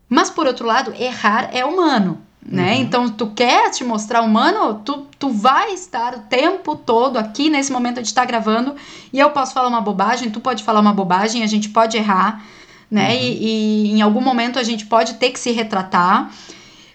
[0.08, 2.74] mas por outro lado, errar é humano, né?
[2.74, 2.80] Uhum.
[2.80, 7.70] Então, tu quer te mostrar humano, tu, tu vai estar o tempo todo aqui nesse
[7.70, 8.74] momento a gente tá gravando
[9.12, 12.42] e eu posso falar uma bobagem, tu pode falar uma bobagem, a gente pode errar,
[12.90, 13.10] né?
[13.10, 13.20] Uhum.
[13.20, 16.32] E, e, em algum momento a gente pode ter que se retratar.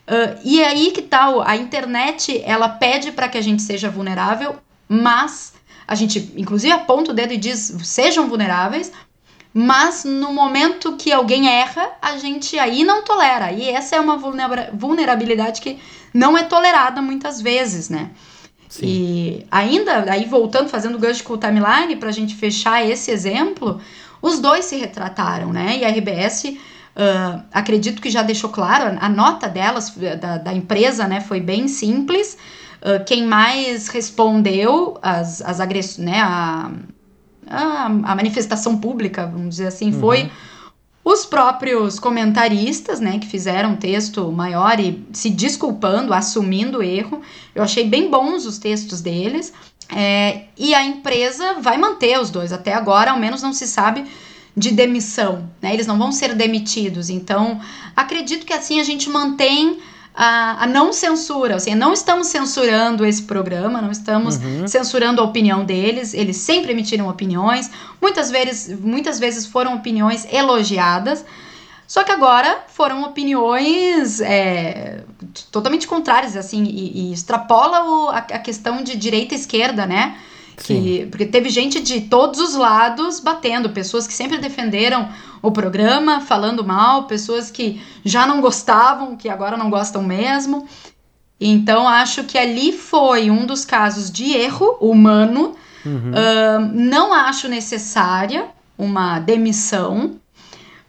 [0.07, 3.61] Uh, e é aí que tal tá, a internet ela pede para que a gente
[3.61, 4.55] seja vulnerável,
[4.89, 5.53] mas
[5.87, 8.91] a gente inclusive aponta o dedo e diz sejam vulneráveis,
[9.53, 13.51] mas no momento que alguém erra, a gente aí não tolera.
[13.51, 15.79] E essa é uma vulnerabilidade que
[16.13, 18.09] não é tolerada muitas vezes, né?
[18.67, 18.85] Sim.
[18.85, 23.79] E ainda, aí voltando, fazendo gancho com o timeline, para a gente fechar esse exemplo,
[24.19, 25.77] os dois se retrataram, né?
[25.77, 31.07] E a RBS, uh, acredito que já deixou claro, a nota delas, da, da empresa,
[31.07, 32.35] né, foi bem simples.
[32.81, 36.71] Uh, quem mais respondeu as, as agressões, né, a,
[37.47, 39.99] a, a manifestação pública, vamos dizer assim, uhum.
[39.99, 40.31] foi
[41.03, 47.21] os próprios comentaristas, né, que fizeram um texto maior e se desculpando, assumindo o erro.
[47.53, 49.51] Eu achei bem bons os textos deles.
[49.93, 52.53] É, e a empresa vai manter os dois.
[52.53, 54.05] Até agora, ao menos, não se sabe
[54.55, 55.73] de demissão, né?
[55.73, 57.09] Eles não vão ser demitidos.
[57.09, 57.59] Então,
[57.95, 59.79] acredito que assim a gente mantém
[60.13, 64.67] a, a, não censura, assim, não estamos censurando esse programa, não estamos uhum.
[64.67, 67.71] censurando a opinião deles, eles sempre emitiram opiniões,
[68.01, 71.25] muitas vezes, muitas vezes foram opiniões elogiadas,
[71.87, 75.03] só que agora foram opiniões é,
[75.51, 80.17] totalmente contrárias, assim, e, e extrapola o, a, a questão de direita e esquerda, né?
[80.57, 85.09] Que, porque teve gente de todos os lados batendo, pessoas que sempre defenderam
[85.41, 90.67] o programa, falando mal, pessoas que já não gostavam, que agora não gostam mesmo.
[91.39, 95.55] Então, acho que ali foi um dos casos de erro humano.
[95.85, 96.11] Uhum.
[96.11, 98.45] Uh, não acho necessária
[98.77, 100.15] uma demissão,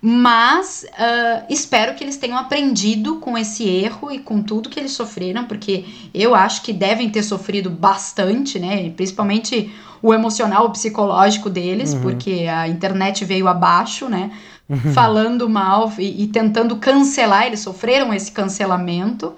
[0.06, 4.92] mas uh, espero que eles tenham aprendido com esse erro e com tudo que eles
[4.92, 8.90] sofreram, porque eu acho que devem ter sofrido bastante, né?
[8.90, 12.02] Principalmente o emocional, o psicológico deles, uhum.
[12.02, 14.30] porque a internet veio abaixo, né?
[14.68, 14.92] Uhum.
[14.92, 19.32] Falando mal e, e tentando cancelar, eles sofreram esse cancelamento.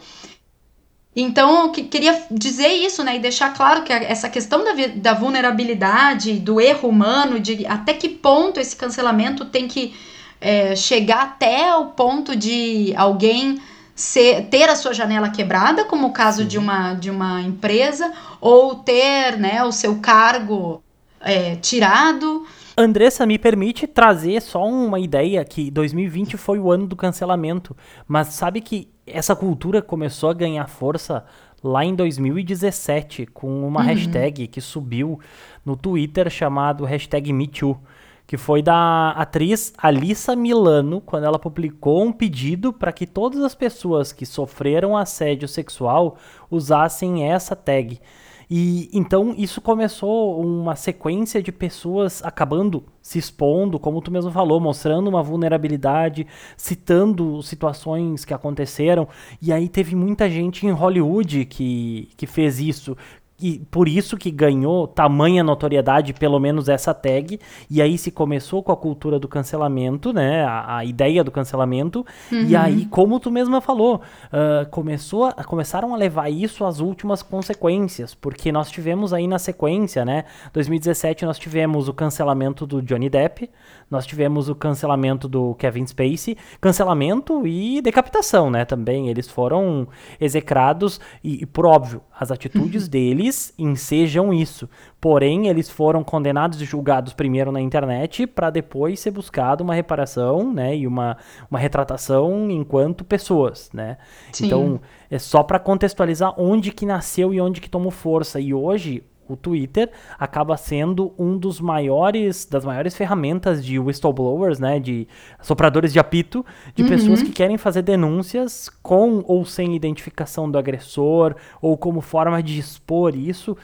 [1.14, 3.14] Então, eu que, queria dizer isso, né?
[3.14, 8.08] E deixar claro que essa questão da, da vulnerabilidade, do erro humano, de até que
[8.08, 9.94] ponto esse cancelamento tem que
[10.40, 13.60] é, chegar até o ponto de alguém
[13.94, 18.74] ser, ter a sua janela quebrada, como o caso de uma, de uma empresa, ou
[18.74, 20.82] ter né, o seu cargo
[21.20, 22.46] é, tirado.
[22.76, 27.74] Andressa, me permite trazer só uma ideia que 2020 foi o ano do cancelamento,
[28.06, 31.24] mas sabe que essa cultura começou a ganhar força
[31.62, 33.86] lá em 2017 com uma uhum.
[33.86, 35.18] hashtag que subiu
[35.64, 37.80] no Twitter chamado hashtag MeToo,
[38.26, 43.54] que foi da atriz Alissa Milano, quando ela publicou um pedido para que todas as
[43.54, 46.16] pessoas que sofreram assédio sexual
[46.50, 48.00] usassem essa tag.
[48.48, 54.60] E então isso começou uma sequência de pessoas acabando se expondo, como tu mesmo falou,
[54.60, 59.08] mostrando uma vulnerabilidade, citando situações que aconteceram.
[59.42, 62.96] E aí teve muita gente em Hollywood que, que fez isso,
[63.40, 67.38] e por isso que ganhou tamanha notoriedade, pelo menos essa tag.
[67.68, 70.42] E aí se começou com a cultura do cancelamento, né?
[70.44, 72.04] A, a ideia do cancelamento.
[72.32, 72.44] Uhum.
[72.44, 77.22] E aí, como tu mesma falou, uh, começou a, começaram a levar isso às últimas
[77.22, 78.14] consequências.
[78.14, 80.24] Porque nós tivemos aí na sequência, né?
[80.54, 83.50] 2017 nós tivemos o cancelamento do Johnny Depp,
[83.90, 88.64] nós tivemos o cancelamento do Kevin Spacey, cancelamento e decapitação, né?
[88.64, 89.86] Também eles foram
[90.18, 92.90] execrados e, e por óbvio, as atitudes uhum.
[93.26, 94.68] Deles ensejam isso.
[95.00, 100.52] Porém, eles foram condenados e julgados primeiro na internet para depois ser buscado uma reparação,
[100.52, 101.16] né, e uma,
[101.50, 103.98] uma retratação enquanto pessoas, né?
[104.32, 104.46] Sim.
[104.46, 108.40] Então, é só para contextualizar onde que nasceu e onde que tomou força.
[108.40, 114.78] E hoje o Twitter acaba sendo um dos maiores das maiores ferramentas de whistleblowers, né,
[114.78, 115.06] de
[115.40, 116.88] sopradores de apito, de uhum.
[116.88, 122.58] pessoas que querem fazer denúncias com ou sem identificação do agressor ou como forma de
[122.58, 123.56] expor isso.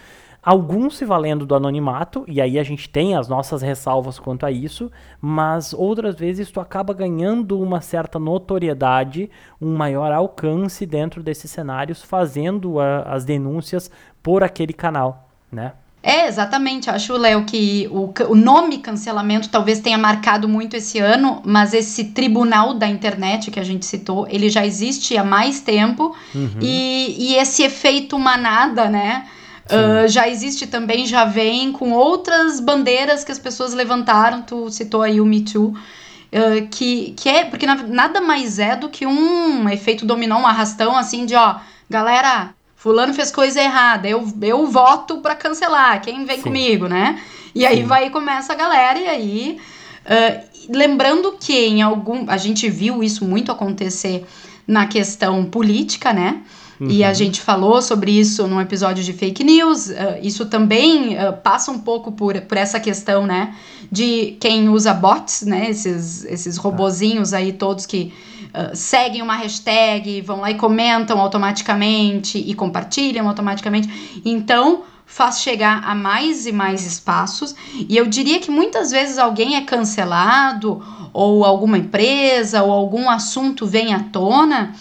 [0.45, 4.51] Alguns se valendo do anonimato, e aí a gente tem as nossas ressalvas quanto a
[4.51, 11.49] isso, mas outras vezes tu acaba ganhando uma certa notoriedade, um maior alcance dentro desses
[11.49, 13.89] cenários, fazendo a, as denúncias
[14.21, 15.73] por aquele canal né?
[16.03, 16.91] É, exatamente.
[16.91, 22.07] Acho, Léo, que o, o nome cancelamento talvez tenha marcado muito esse ano, mas esse
[22.07, 26.59] tribunal da internet que a gente citou, ele já existe há mais tempo uhum.
[26.61, 29.27] e, e esse efeito manada, né?
[29.67, 34.43] Uh, já existe também, já vem com outras bandeiras que as pessoas levantaram.
[34.43, 35.69] Tu citou aí o Me Too.
[35.69, 40.97] Uh, que, que é, porque nada mais é do que um efeito dominó, um arrastão
[40.97, 41.57] assim de ó,
[41.89, 46.43] galera, fulano fez coisa errada, eu, eu voto para cancelar, quem vem Sim.
[46.43, 47.23] comigo, né?
[47.55, 47.85] E aí Sim.
[47.85, 49.61] vai começa a galera e aí
[50.05, 54.27] uh, lembrando que em algum a gente viu isso muito acontecer
[54.67, 56.43] na questão política, né?
[56.81, 56.89] Uhum.
[56.91, 57.15] E a uhum.
[57.15, 59.87] gente falou sobre isso num episódio de fake news.
[59.87, 63.55] Uh, isso também uh, passa um pouco por, por essa questão, né?
[63.93, 65.69] De quem usa bots, né?
[65.69, 68.11] Esses, esses robozinhos aí todos que
[68.47, 74.23] uh, seguem uma hashtag, vão lá e comentam automaticamente e compartilham automaticamente.
[74.25, 77.55] Então, faz chegar a mais e mais espaços.
[77.87, 83.67] E eu diria que muitas vezes alguém é cancelado, ou alguma empresa, ou algum assunto
[83.67, 84.75] vem à tona,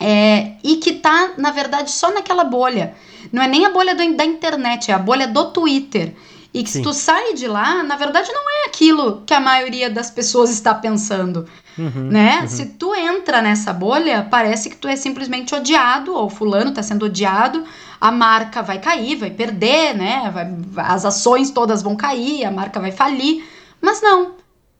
[0.00, 2.94] é, e que tá, na verdade, só naquela bolha.
[3.30, 6.14] Não é nem a bolha do, da internet, é a bolha do Twitter.
[6.52, 6.78] E que Sim.
[6.78, 10.50] se tu sai de lá, na verdade não é aquilo que a maioria das pessoas
[10.50, 11.46] está pensando,
[11.78, 12.40] uhum, né?
[12.40, 12.48] Uhum.
[12.48, 17.06] Se tu entra nessa bolha, parece que tu é simplesmente odiado, ou fulano está sendo
[17.06, 17.64] odiado,
[18.00, 20.28] a marca vai cair, vai perder, né?
[20.32, 20.52] Vai,
[20.86, 23.44] as ações todas vão cair, a marca vai falir.
[23.80, 24.32] Mas não,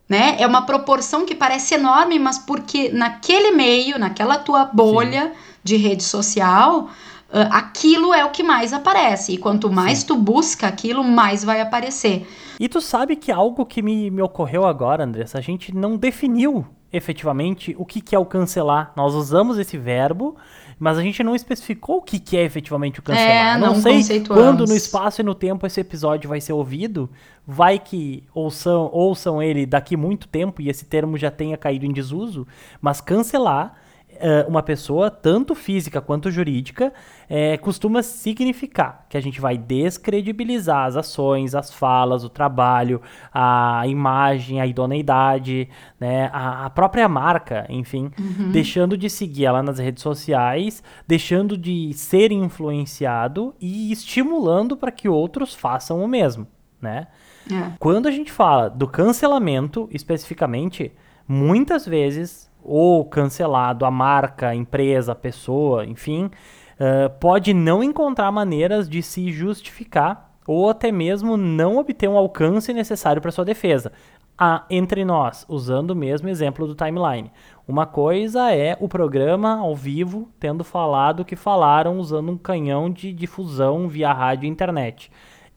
[0.08, 0.36] né?
[0.40, 5.32] É uma proporção que parece enorme, mas porque naquele meio, naquela tua bolha Sim.
[5.62, 6.90] de rede social,
[7.32, 9.32] aquilo é o que mais aparece.
[9.32, 12.26] E quanto mais tu busca aquilo, mais vai aparecer.
[12.58, 16.66] E tu sabe que algo que me, me ocorreu agora, Andressa, a gente não definiu
[16.92, 18.92] efetivamente o que, que é o cancelar.
[18.96, 20.36] Nós usamos esse verbo,
[20.78, 23.56] mas a gente não especificou o que, que é efetivamente o cancelar.
[23.56, 27.08] É, não, não sei quando no espaço e no tempo esse episódio vai ser ouvido.
[27.46, 31.92] Vai que ouçam, ouçam ele daqui muito tempo e esse termo já tenha caído em
[31.92, 32.46] desuso,
[32.80, 33.76] mas cancelar
[34.20, 36.92] uh, uma pessoa, tanto física quanto jurídica,
[37.28, 43.00] é, costuma significar que a gente vai descredibilizar as ações, as falas, o trabalho,
[43.32, 45.68] a imagem, a idoneidade,
[45.98, 48.50] né, a, a própria marca, enfim, uhum.
[48.50, 55.08] deixando de seguir ela nas redes sociais, deixando de ser influenciado e estimulando para que
[55.08, 56.46] outros façam o mesmo,
[56.80, 57.06] né?
[57.50, 57.72] É.
[57.78, 60.92] Quando a gente fala do cancelamento, especificamente,
[61.26, 68.30] muitas vezes ou cancelado a marca, a empresa, a pessoa, enfim, uh, pode não encontrar
[68.30, 73.92] maneiras de se justificar ou até mesmo não obter um alcance necessário para sua defesa.
[74.36, 77.30] Ah, entre nós, usando o mesmo exemplo do timeline.
[77.68, 83.12] Uma coisa é o programa ao vivo tendo falado que falaram usando um canhão de
[83.12, 85.10] difusão via rádio e internet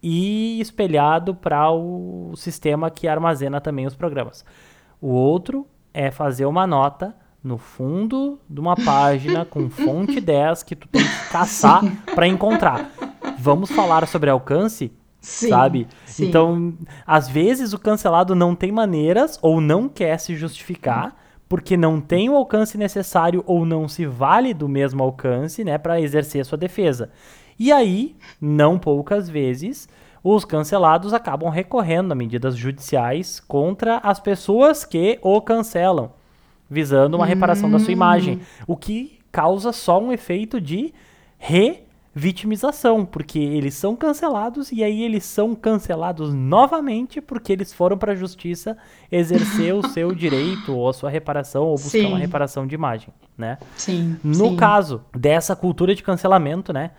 [0.04, 4.44] e espelhado para o sistema que armazena também os programas.
[5.00, 10.76] O outro é fazer uma nota no fundo de uma página com fonte 10 que
[10.76, 11.84] tu tem que caçar
[12.16, 12.90] para encontrar.
[13.38, 14.92] Vamos falar sobre alcance?
[15.20, 15.88] Sim, sabe?
[16.06, 16.28] Sim.
[16.28, 16.74] Então,
[17.06, 21.16] às vezes o cancelado não tem maneiras ou não quer se justificar
[21.48, 26.02] porque não tem o alcance necessário ou não se vale do mesmo alcance, né, para
[26.02, 27.12] exercer sua defesa.
[27.60, 29.88] E aí, não poucas vezes,
[30.24, 36.14] os cancelados acabam recorrendo a medidas judiciais contra as pessoas que o cancelam,
[36.70, 37.94] visando uma reparação da sua hum.
[37.94, 40.94] imagem, o que causa só um efeito de
[41.38, 48.14] revitimização, porque eles são cancelados e aí eles são cancelados novamente porque eles foram para
[48.14, 48.78] a justiça
[49.12, 52.06] exercer o seu direito ou a sua reparação ou buscar sim.
[52.06, 53.58] uma reparação de imagem, né?
[53.76, 54.18] Sim.
[54.24, 54.56] No sim.
[54.56, 56.92] caso dessa cultura de cancelamento, né?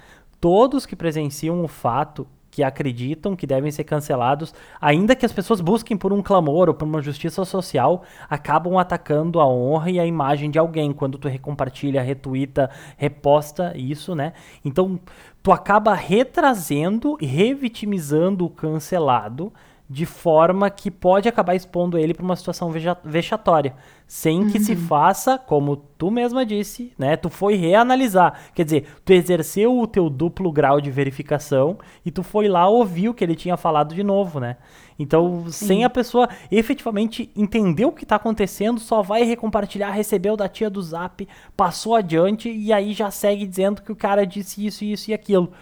[0.45, 5.61] todos que presenciam o fato que acreditam que devem ser cancelados, ainda que as pessoas
[5.61, 10.07] busquem por um clamor ou por uma justiça social, acabam atacando a honra e a
[10.07, 14.35] imagem de alguém quando tu recompartilha, retuita, reposta isso, né?
[14.65, 15.01] Então,
[15.43, 19.53] tu acaba retrazendo e revitimizando o cancelado
[19.89, 22.73] de forma que pode acabar expondo ele para uma situação
[23.05, 23.75] vexatória,
[24.07, 24.51] sem uhum.
[24.51, 24.79] que se uhum.
[24.79, 27.17] faça, como tu mesma disse, né?
[27.17, 32.23] Tu foi reanalisar, quer dizer, tu exerceu o teu duplo grau de verificação e tu
[32.23, 34.57] foi lá ouvir o que ele tinha falado de novo, né?
[34.99, 35.67] Então, Sim.
[35.67, 40.71] sem a pessoa efetivamente entender o que está acontecendo, só vai recompartilhar, recebeu da tia
[40.71, 45.11] do Zap, passou adiante e aí já segue dizendo que o cara disse isso, isso
[45.11, 45.53] e aquilo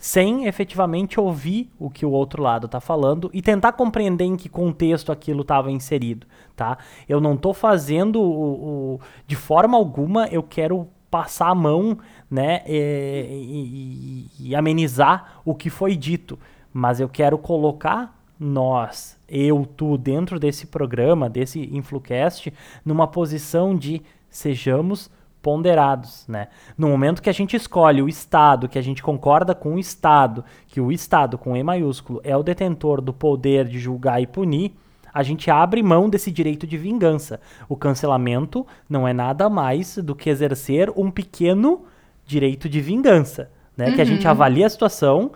[0.00, 4.48] sem efetivamente ouvir o que o outro lado está falando e tentar compreender em que
[4.48, 6.26] contexto aquilo estava inserido,
[6.56, 6.78] tá?
[7.06, 11.98] Eu não estou fazendo o, o, de forma alguma eu quero passar a mão,
[12.30, 16.38] né, e, e, e amenizar o que foi dito,
[16.72, 22.50] mas eu quero colocar nós, eu, tu, dentro desse programa, desse Influcast,
[22.82, 25.10] numa posição de sejamos
[25.42, 26.48] ponderados, né?
[26.76, 30.44] No momento que a gente escolhe o Estado, que a gente concorda com o Estado,
[30.66, 34.74] que o Estado com E maiúsculo é o detentor do poder de julgar e punir,
[35.12, 37.40] a gente abre mão desse direito de vingança.
[37.68, 41.84] O cancelamento não é nada mais do que exercer um pequeno
[42.24, 43.88] direito de vingança, né?
[43.88, 43.94] Uhum.
[43.94, 44.30] Que a gente uhum.
[44.30, 45.32] avalia a situação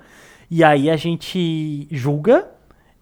[0.50, 2.48] e aí a gente julga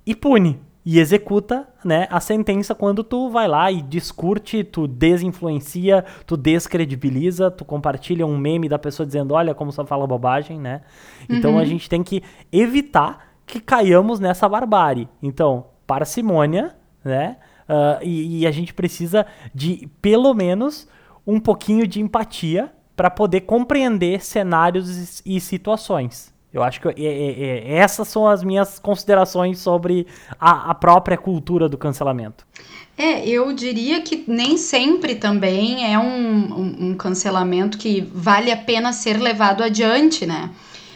[0.07, 6.05] e pune e executa né, a sentença quando tu vai lá e discute, tu desinfluencia,
[6.27, 10.83] tu descredibiliza, tu compartilha um meme da pessoa dizendo, olha como só fala bobagem, né?
[11.29, 11.59] Então uhum.
[11.59, 15.09] a gente tem que evitar que caiamos nessa barbárie.
[15.23, 16.75] Então, parcimônia,
[17.05, 17.37] né?
[17.69, 19.25] Uh, e, e a gente precisa
[19.55, 20.89] de, pelo menos,
[21.27, 26.32] um pouquinho de empatia para poder compreender cenários e situações.
[26.53, 30.07] Eu acho que é, é, é, essas são as minhas considerações sobre
[30.39, 32.47] a, a, própria cultura do cancelamento.
[32.97, 38.57] É, eu diria que nem sempre também é um, um, um cancelamento que vale a
[38.57, 40.51] pena ser levado adiante, né?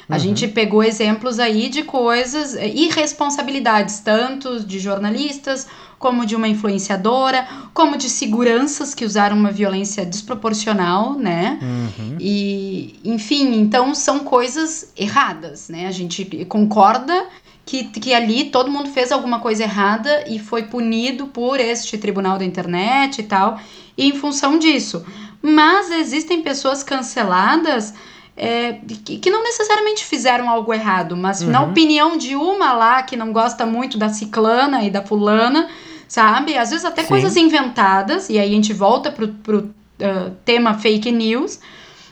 [0.09, 0.21] A uhum.
[0.21, 5.67] gente pegou exemplos aí de coisas, irresponsabilidades, tanto de jornalistas
[5.99, 11.59] como de uma influenciadora, como de seguranças que usaram uma violência desproporcional, né?
[11.61, 12.17] Uhum.
[12.21, 15.87] E, enfim, então são coisas erradas, né?
[15.87, 17.27] A gente concorda
[17.65, 22.39] que, que ali todo mundo fez alguma coisa errada e foi punido por este tribunal
[22.39, 23.59] da internet e tal,
[23.97, 25.05] e em função disso.
[25.43, 27.95] Mas existem pessoas canceladas
[28.37, 28.75] é,
[29.05, 31.51] que, que, não necessariamente fizeram algo errado, mas uhum.
[31.51, 35.69] na opinião de uma lá que não gosta muito da ciclana e da fulana,
[36.07, 36.57] sabe?
[36.57, 37.09] Às vezes até Sim.
[37.09, 41.59] coisas inventadas, e aí a gente volta pro, pro uh, tema fake news,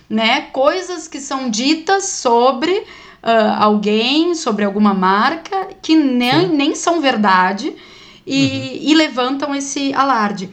[0.09, 0.43] né?
[0.53, 7.75] Coisas que são ditas sobre uh, alguém, sobre alguma marca, que nem, nem são verdade
[8.27, 8.91] e, uhum.
[8.91, 10.49] e levantam esse alarde.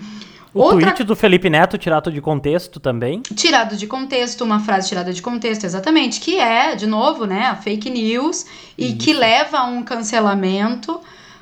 [0.53, 0.81] O Outra...
[0.81, 3.21] tweet do Felipe Neto tirado de contexto também.
[3.21, 7.55] Tirado de contexto, uma frase tirada de contexto, exatamente, que é, de novo, né, a
[7.55, 8.45] fake news
[8.77, 8.97] e Isso.
[8.97, 10.99] que leva a um cancelamento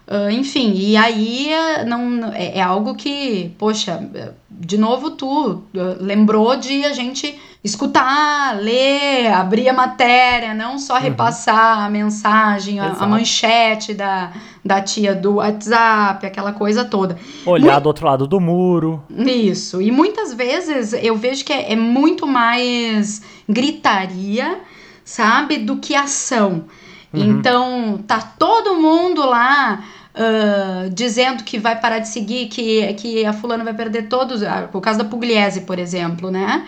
[0.09, 1.51] Uh, enfim, e aí
[1.85, 4.03] não, é, é, algo que, poxa,
[4.49, 5.61] de novo tu uh,
[5.99, 11.01] lembrou de a gente escutar, ler, abrir a matéria, não só uhum.
[11.01, 14.31] repassar a mensagem, a, a, manchete da,
[14.63, 17.17] da tia do WhatsApp, aquela coisa toda.
[17.45, 17.83] Olhar muito...
[17.83, 19.03] do outro lado do muro.
[19.09, 19.81] Isso.
[19.81, 24.59] E muitas vezes eu vejo que é, é muito mais gritaria,
[25.03, 26.63] sabe, do que ação.
[27.13, 27.21] Uhum.
[27.21, 29.83] Então, tá todo mundo lá
[30.15, 34.41] uh, dizendo que vai parar de seguir, que, que a fulana vai perder todos.
[34.41, 36.65] Uh, o caso da Pugliese, por exemplo, né?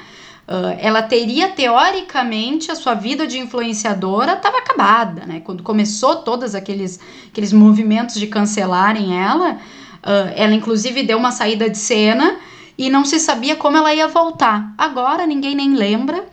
[0.48, 5.40] Uh, ela teria teoricamente a sua vida de influenciadora estava acabada, né?
[5.40, 11.70] Quando começou todos aqueles, aqueles movimentos de cancelarem ela, uh, ela inclusive deu uma saída
[11.70, 12.38] de cena
[12.78, 14.74] e não se sabia como ela ia voltar.
[14.78, 16.18] Agora ninguém nem lembra.
[16.18, 16.26] Uhum.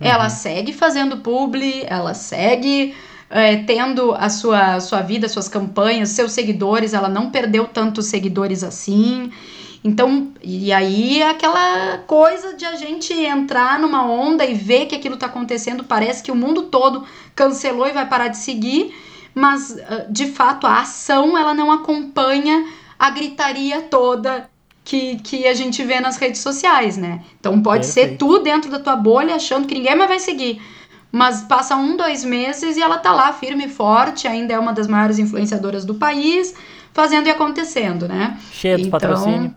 [0.00, 2.94] Ela segue fazendo publi, ela segue
[3.32, 8.62] é, tendo a sua, sua vida, suas campanhas, seus seguidores, ela não perdeu tantos seguidores
[8.62, 9.32] assim.
[9.84, 15.14] Então, e aí aquela coisa de a gente entrar numa onda e ver que aquilo
[15.14, 17.04] está acontecendo, parece que o mundo todo
[17.34, 18.94] cancelou e vai parar de seguir,
[19.34, 22.64] mas ah, de fato a ação ela não acompanha
[22.96, 24.48] a gritaria toda
[24.84, 27.20] que, que a gente vê nas redes sociais, né?
[27.40, 28.10] Então pode Perfeito.
[28.10, 30.62] ser tu dentro da tua bolha achando que ninguém mais vai seguir.
[31.10, 34.72] Mas passa um, dois meses e ela tá lá firme e forte, ainda é uma
[34.72, 36.54] das maiores influenciadoras do país,
[36.94, 38.38] fazendo e acontecendo, né?
[38.52, 39.54] Cheia de então, patrocínio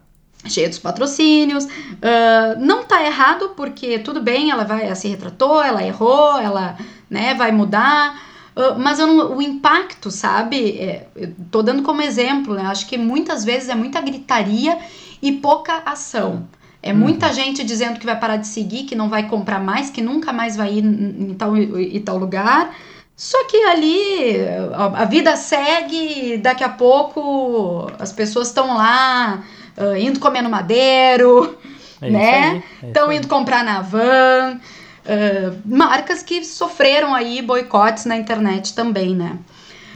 [0.47, 1.65] cheia dos patrocínios.
[1.65, 6.77] Uh, não tá errado, porque tudo bem, ela vai, ela se retratou, ela errou, ela
[7.09, 8.21] né, vai mudar.
[8.55, 10.77] Uh, mas não, o impacto, sabe?
[10.79, 11.07] É,
[11.51, 12.63] tô dando como exemplo, né?
[12.67, 14.77] Acho que muitas vezes é muita gritaria
[15.21, 16.47] e pouca ação.
[16.81, 16.99] É uhum.
[16.99, 20.31] muita gente dizendo que vai parar de seguir, que não vai comprar mais, que nunca
[20.31, 22.75] mais vai ir em tal, em tal lugar.
[23.17, 24.37] Só que ali
[24.73, 29.41] a vida segue, daqui a pouco as pessoas estão lá
[29.77, 31.57] uh, indo comer no madeiro,
[32.01, 32.63] é né?
[32.83, 34.59] Estão é indo comprar na van.
[35.05, 39.37] Uh, marcas que sofreram aí boicotes na internet também, né?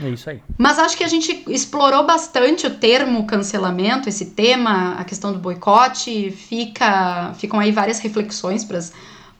[0.02, 0.40] É isso aí.
[0.56, 5.38] Mas acho que a gente explorou bastante o termo cancelamento, esse tema, a questão do
[5.38, 6.30] boicote.
[6.30, 8.78] Fica, ficam aí várias reflexões para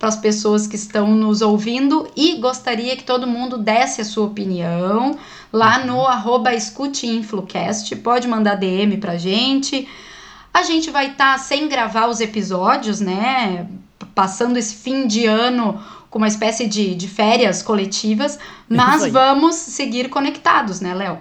[0.03, 5.19] as pessoas que estão nos ouvindo e gostaria que todo mundo desse a sua opinião
[5.51, 5.87] lá uhum.
[5.87, 7.97] no arroba escuteinflucast.
[7.97, 9.89] Pode mandar DM pra gente.
[10.53, 13.67] A gente vai estar tá sem gravar os episódios, né?
[14.15, 15.81] Passando esse fim de ano
[16.11, 18.39] com uma espécie de, de férias coletivas,
[18.69, 21.21] mas vamos seguir conectados, né, Léo?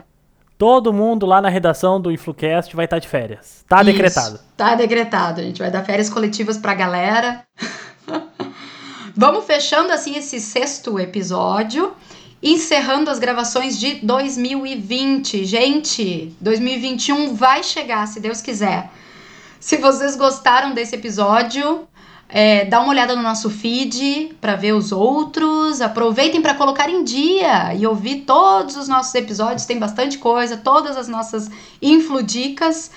[0.58, 3.64] Todo mundo lá na redação do Influcast vai estar tá de férias.
[3.70, 4.40] Tá Isso, decretado.
[4.58, 5.42] Tá decretado.
[5.42, 7.46] A gente vai dar férias coletivas pra galera.
[9.16, 11.94] vamos fechando assim esse sexto episódio
[12.42, 15.46] encerrando as gravações de 2020.
[15.46, 18.90] Gente, 2021 vai chegar, se Deus quiser.
[19.60, 21.88] Se vocês gostaram desse episódio,
[22.30, 25.82] é, dá uma olhada no nosso feed para ver os outros.
[25.82, 29.66] Aproveitem para colocar em dia e ouvir todos os nossos episódios.
[29.66, 31.50] Tem bastante coisa, todas as nossas
[31.82, 32.92] infludicas.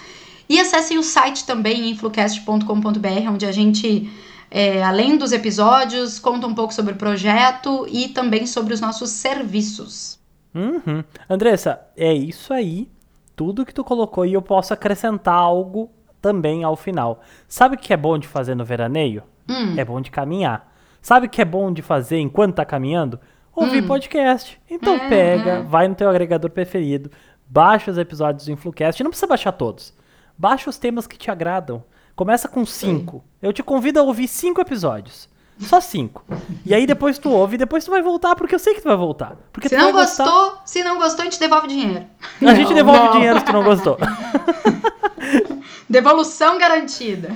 [0.48, 4.10] E acessem o site também, influcast.com.br, onde a gente,
[4.50, 9.10] é, além dos episódios, conta um pouco sobre o projeto e também sobre os nossos
[9.10, 10.18] serviços.
[10.54, 11.02] Uhum.
[11.28, 12.86] Andressa, é isso aí.
[13.34, 15.90] Tudo que tu colocou e eu posso acrescentar algo
[16.22, 17.20] também ao final.
[17.48, 19.24] Sabe o que é bom de fazer no veraneio?
[19.48, 19.74] Hum.
[19.76, 20.72] É bom de caminhar.
[21.02, 23.18] Sabe o que é bom de fazer enquanto tá caminhando?
[23.54, 23.88] Ouvir hum.
[23.88, 24.58] podcast.
[24.70, 25.62] Então é, pega, é.
[25.62, 27.10] vai no teu agregador preferido,
[27.46, 29.02] baixa os episódios do Influcast.
[29.02, 29.92] Não precisa baixar todos.
[30.38, 31.84] Baixa os temas que te agradam.
[32.14, 33.24] Começa com cinco.
[33.42, 35.28] Eu te convido a ouvir cinco episódios.
[35.58, 36.24] Só cinco.
[36.64, 38.88] E aí depois tu ouve e depois tu vai voltar, porque eu sei que tu
[38.88, 39.36] vai voltar.
[39.52, 40.62] Porque se não gostou, gostar...
[40.66, 42.04] se não gostou, a gente devolve dinheiro.
[42.40, 43.12] A não, gente devolve não.
[43.12, 43.98] dinheiro se tu não gostou.
[45.89, 47.30] Devolução garantida.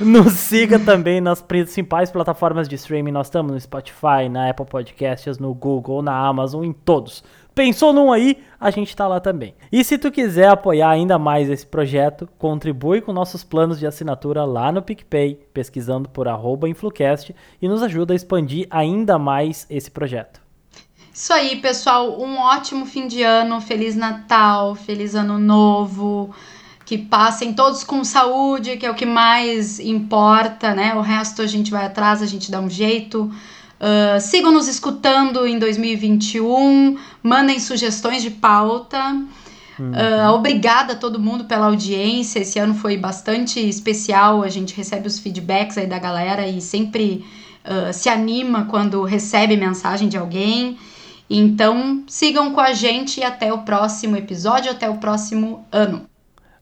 [0.00, 3.12] Nos siga também nas principais plataformas de streaming.
[3.12, 7.22] Nós estamos no Spotify, na Apple Podcasts, no Google, na Amazon, em todos.
[7.54, 8.42] Pensou num aí?
[8.58, 9.54] A gente tá lá também.
[9.70, 14.44] E se tu quiser apoiar ainda mais esse projeto, contribui com nossos planos de assinatura
[14.44, 16.26] lá no PicPay, pesquisando por
[16.68, 20.40] Influcast e nos ajuda a expandir ainda mais esse projeto.
[21.12, 22.20] Isso aí, pessoal.
[22.20, 26.34] Um ótimo fim de ano, feliz Natal, feliz ano novo
[26.84, 30.94] que passem todos com saúde, que é o que mais importa, né?
[30.94, 33.30] O resto a gente vai atrás, a gente dá um jeito.
[33.80, 38.98] Uh, sigam nos escutando em 2021, mandem sugestões de pauta.
[39.78, 39.90] Uhum.
[39.90, 42.40] Uh, obrigada a todo mundo pela audiência.
[42.40, 44.42] Esse ano foi bastante especial.
[44.42, 47.24] A gente recebe os feedbacks aí da galera e sempre
[47.64, 50.78] uh, se anima quando recebe mensagem de alguém.
[51.28, 56.06] Então, sigam com a gente e até o próximo episódio, até o próximo ano.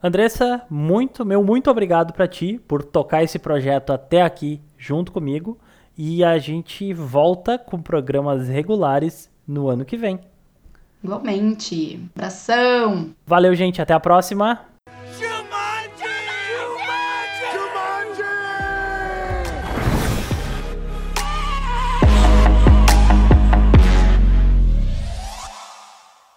[0.02, 5.56] Andressa, muito, meu muito obrigado para ti por tocar esse projeto até aqui junto comigo
[5.96, 10.18] e a gente volta com programas regulares no ano que vem.
[11.04, 12.00] Igualmente.
[12.16, 13.10] Abração.
[13.24, 14.71] Valeu, gente, até a próxima.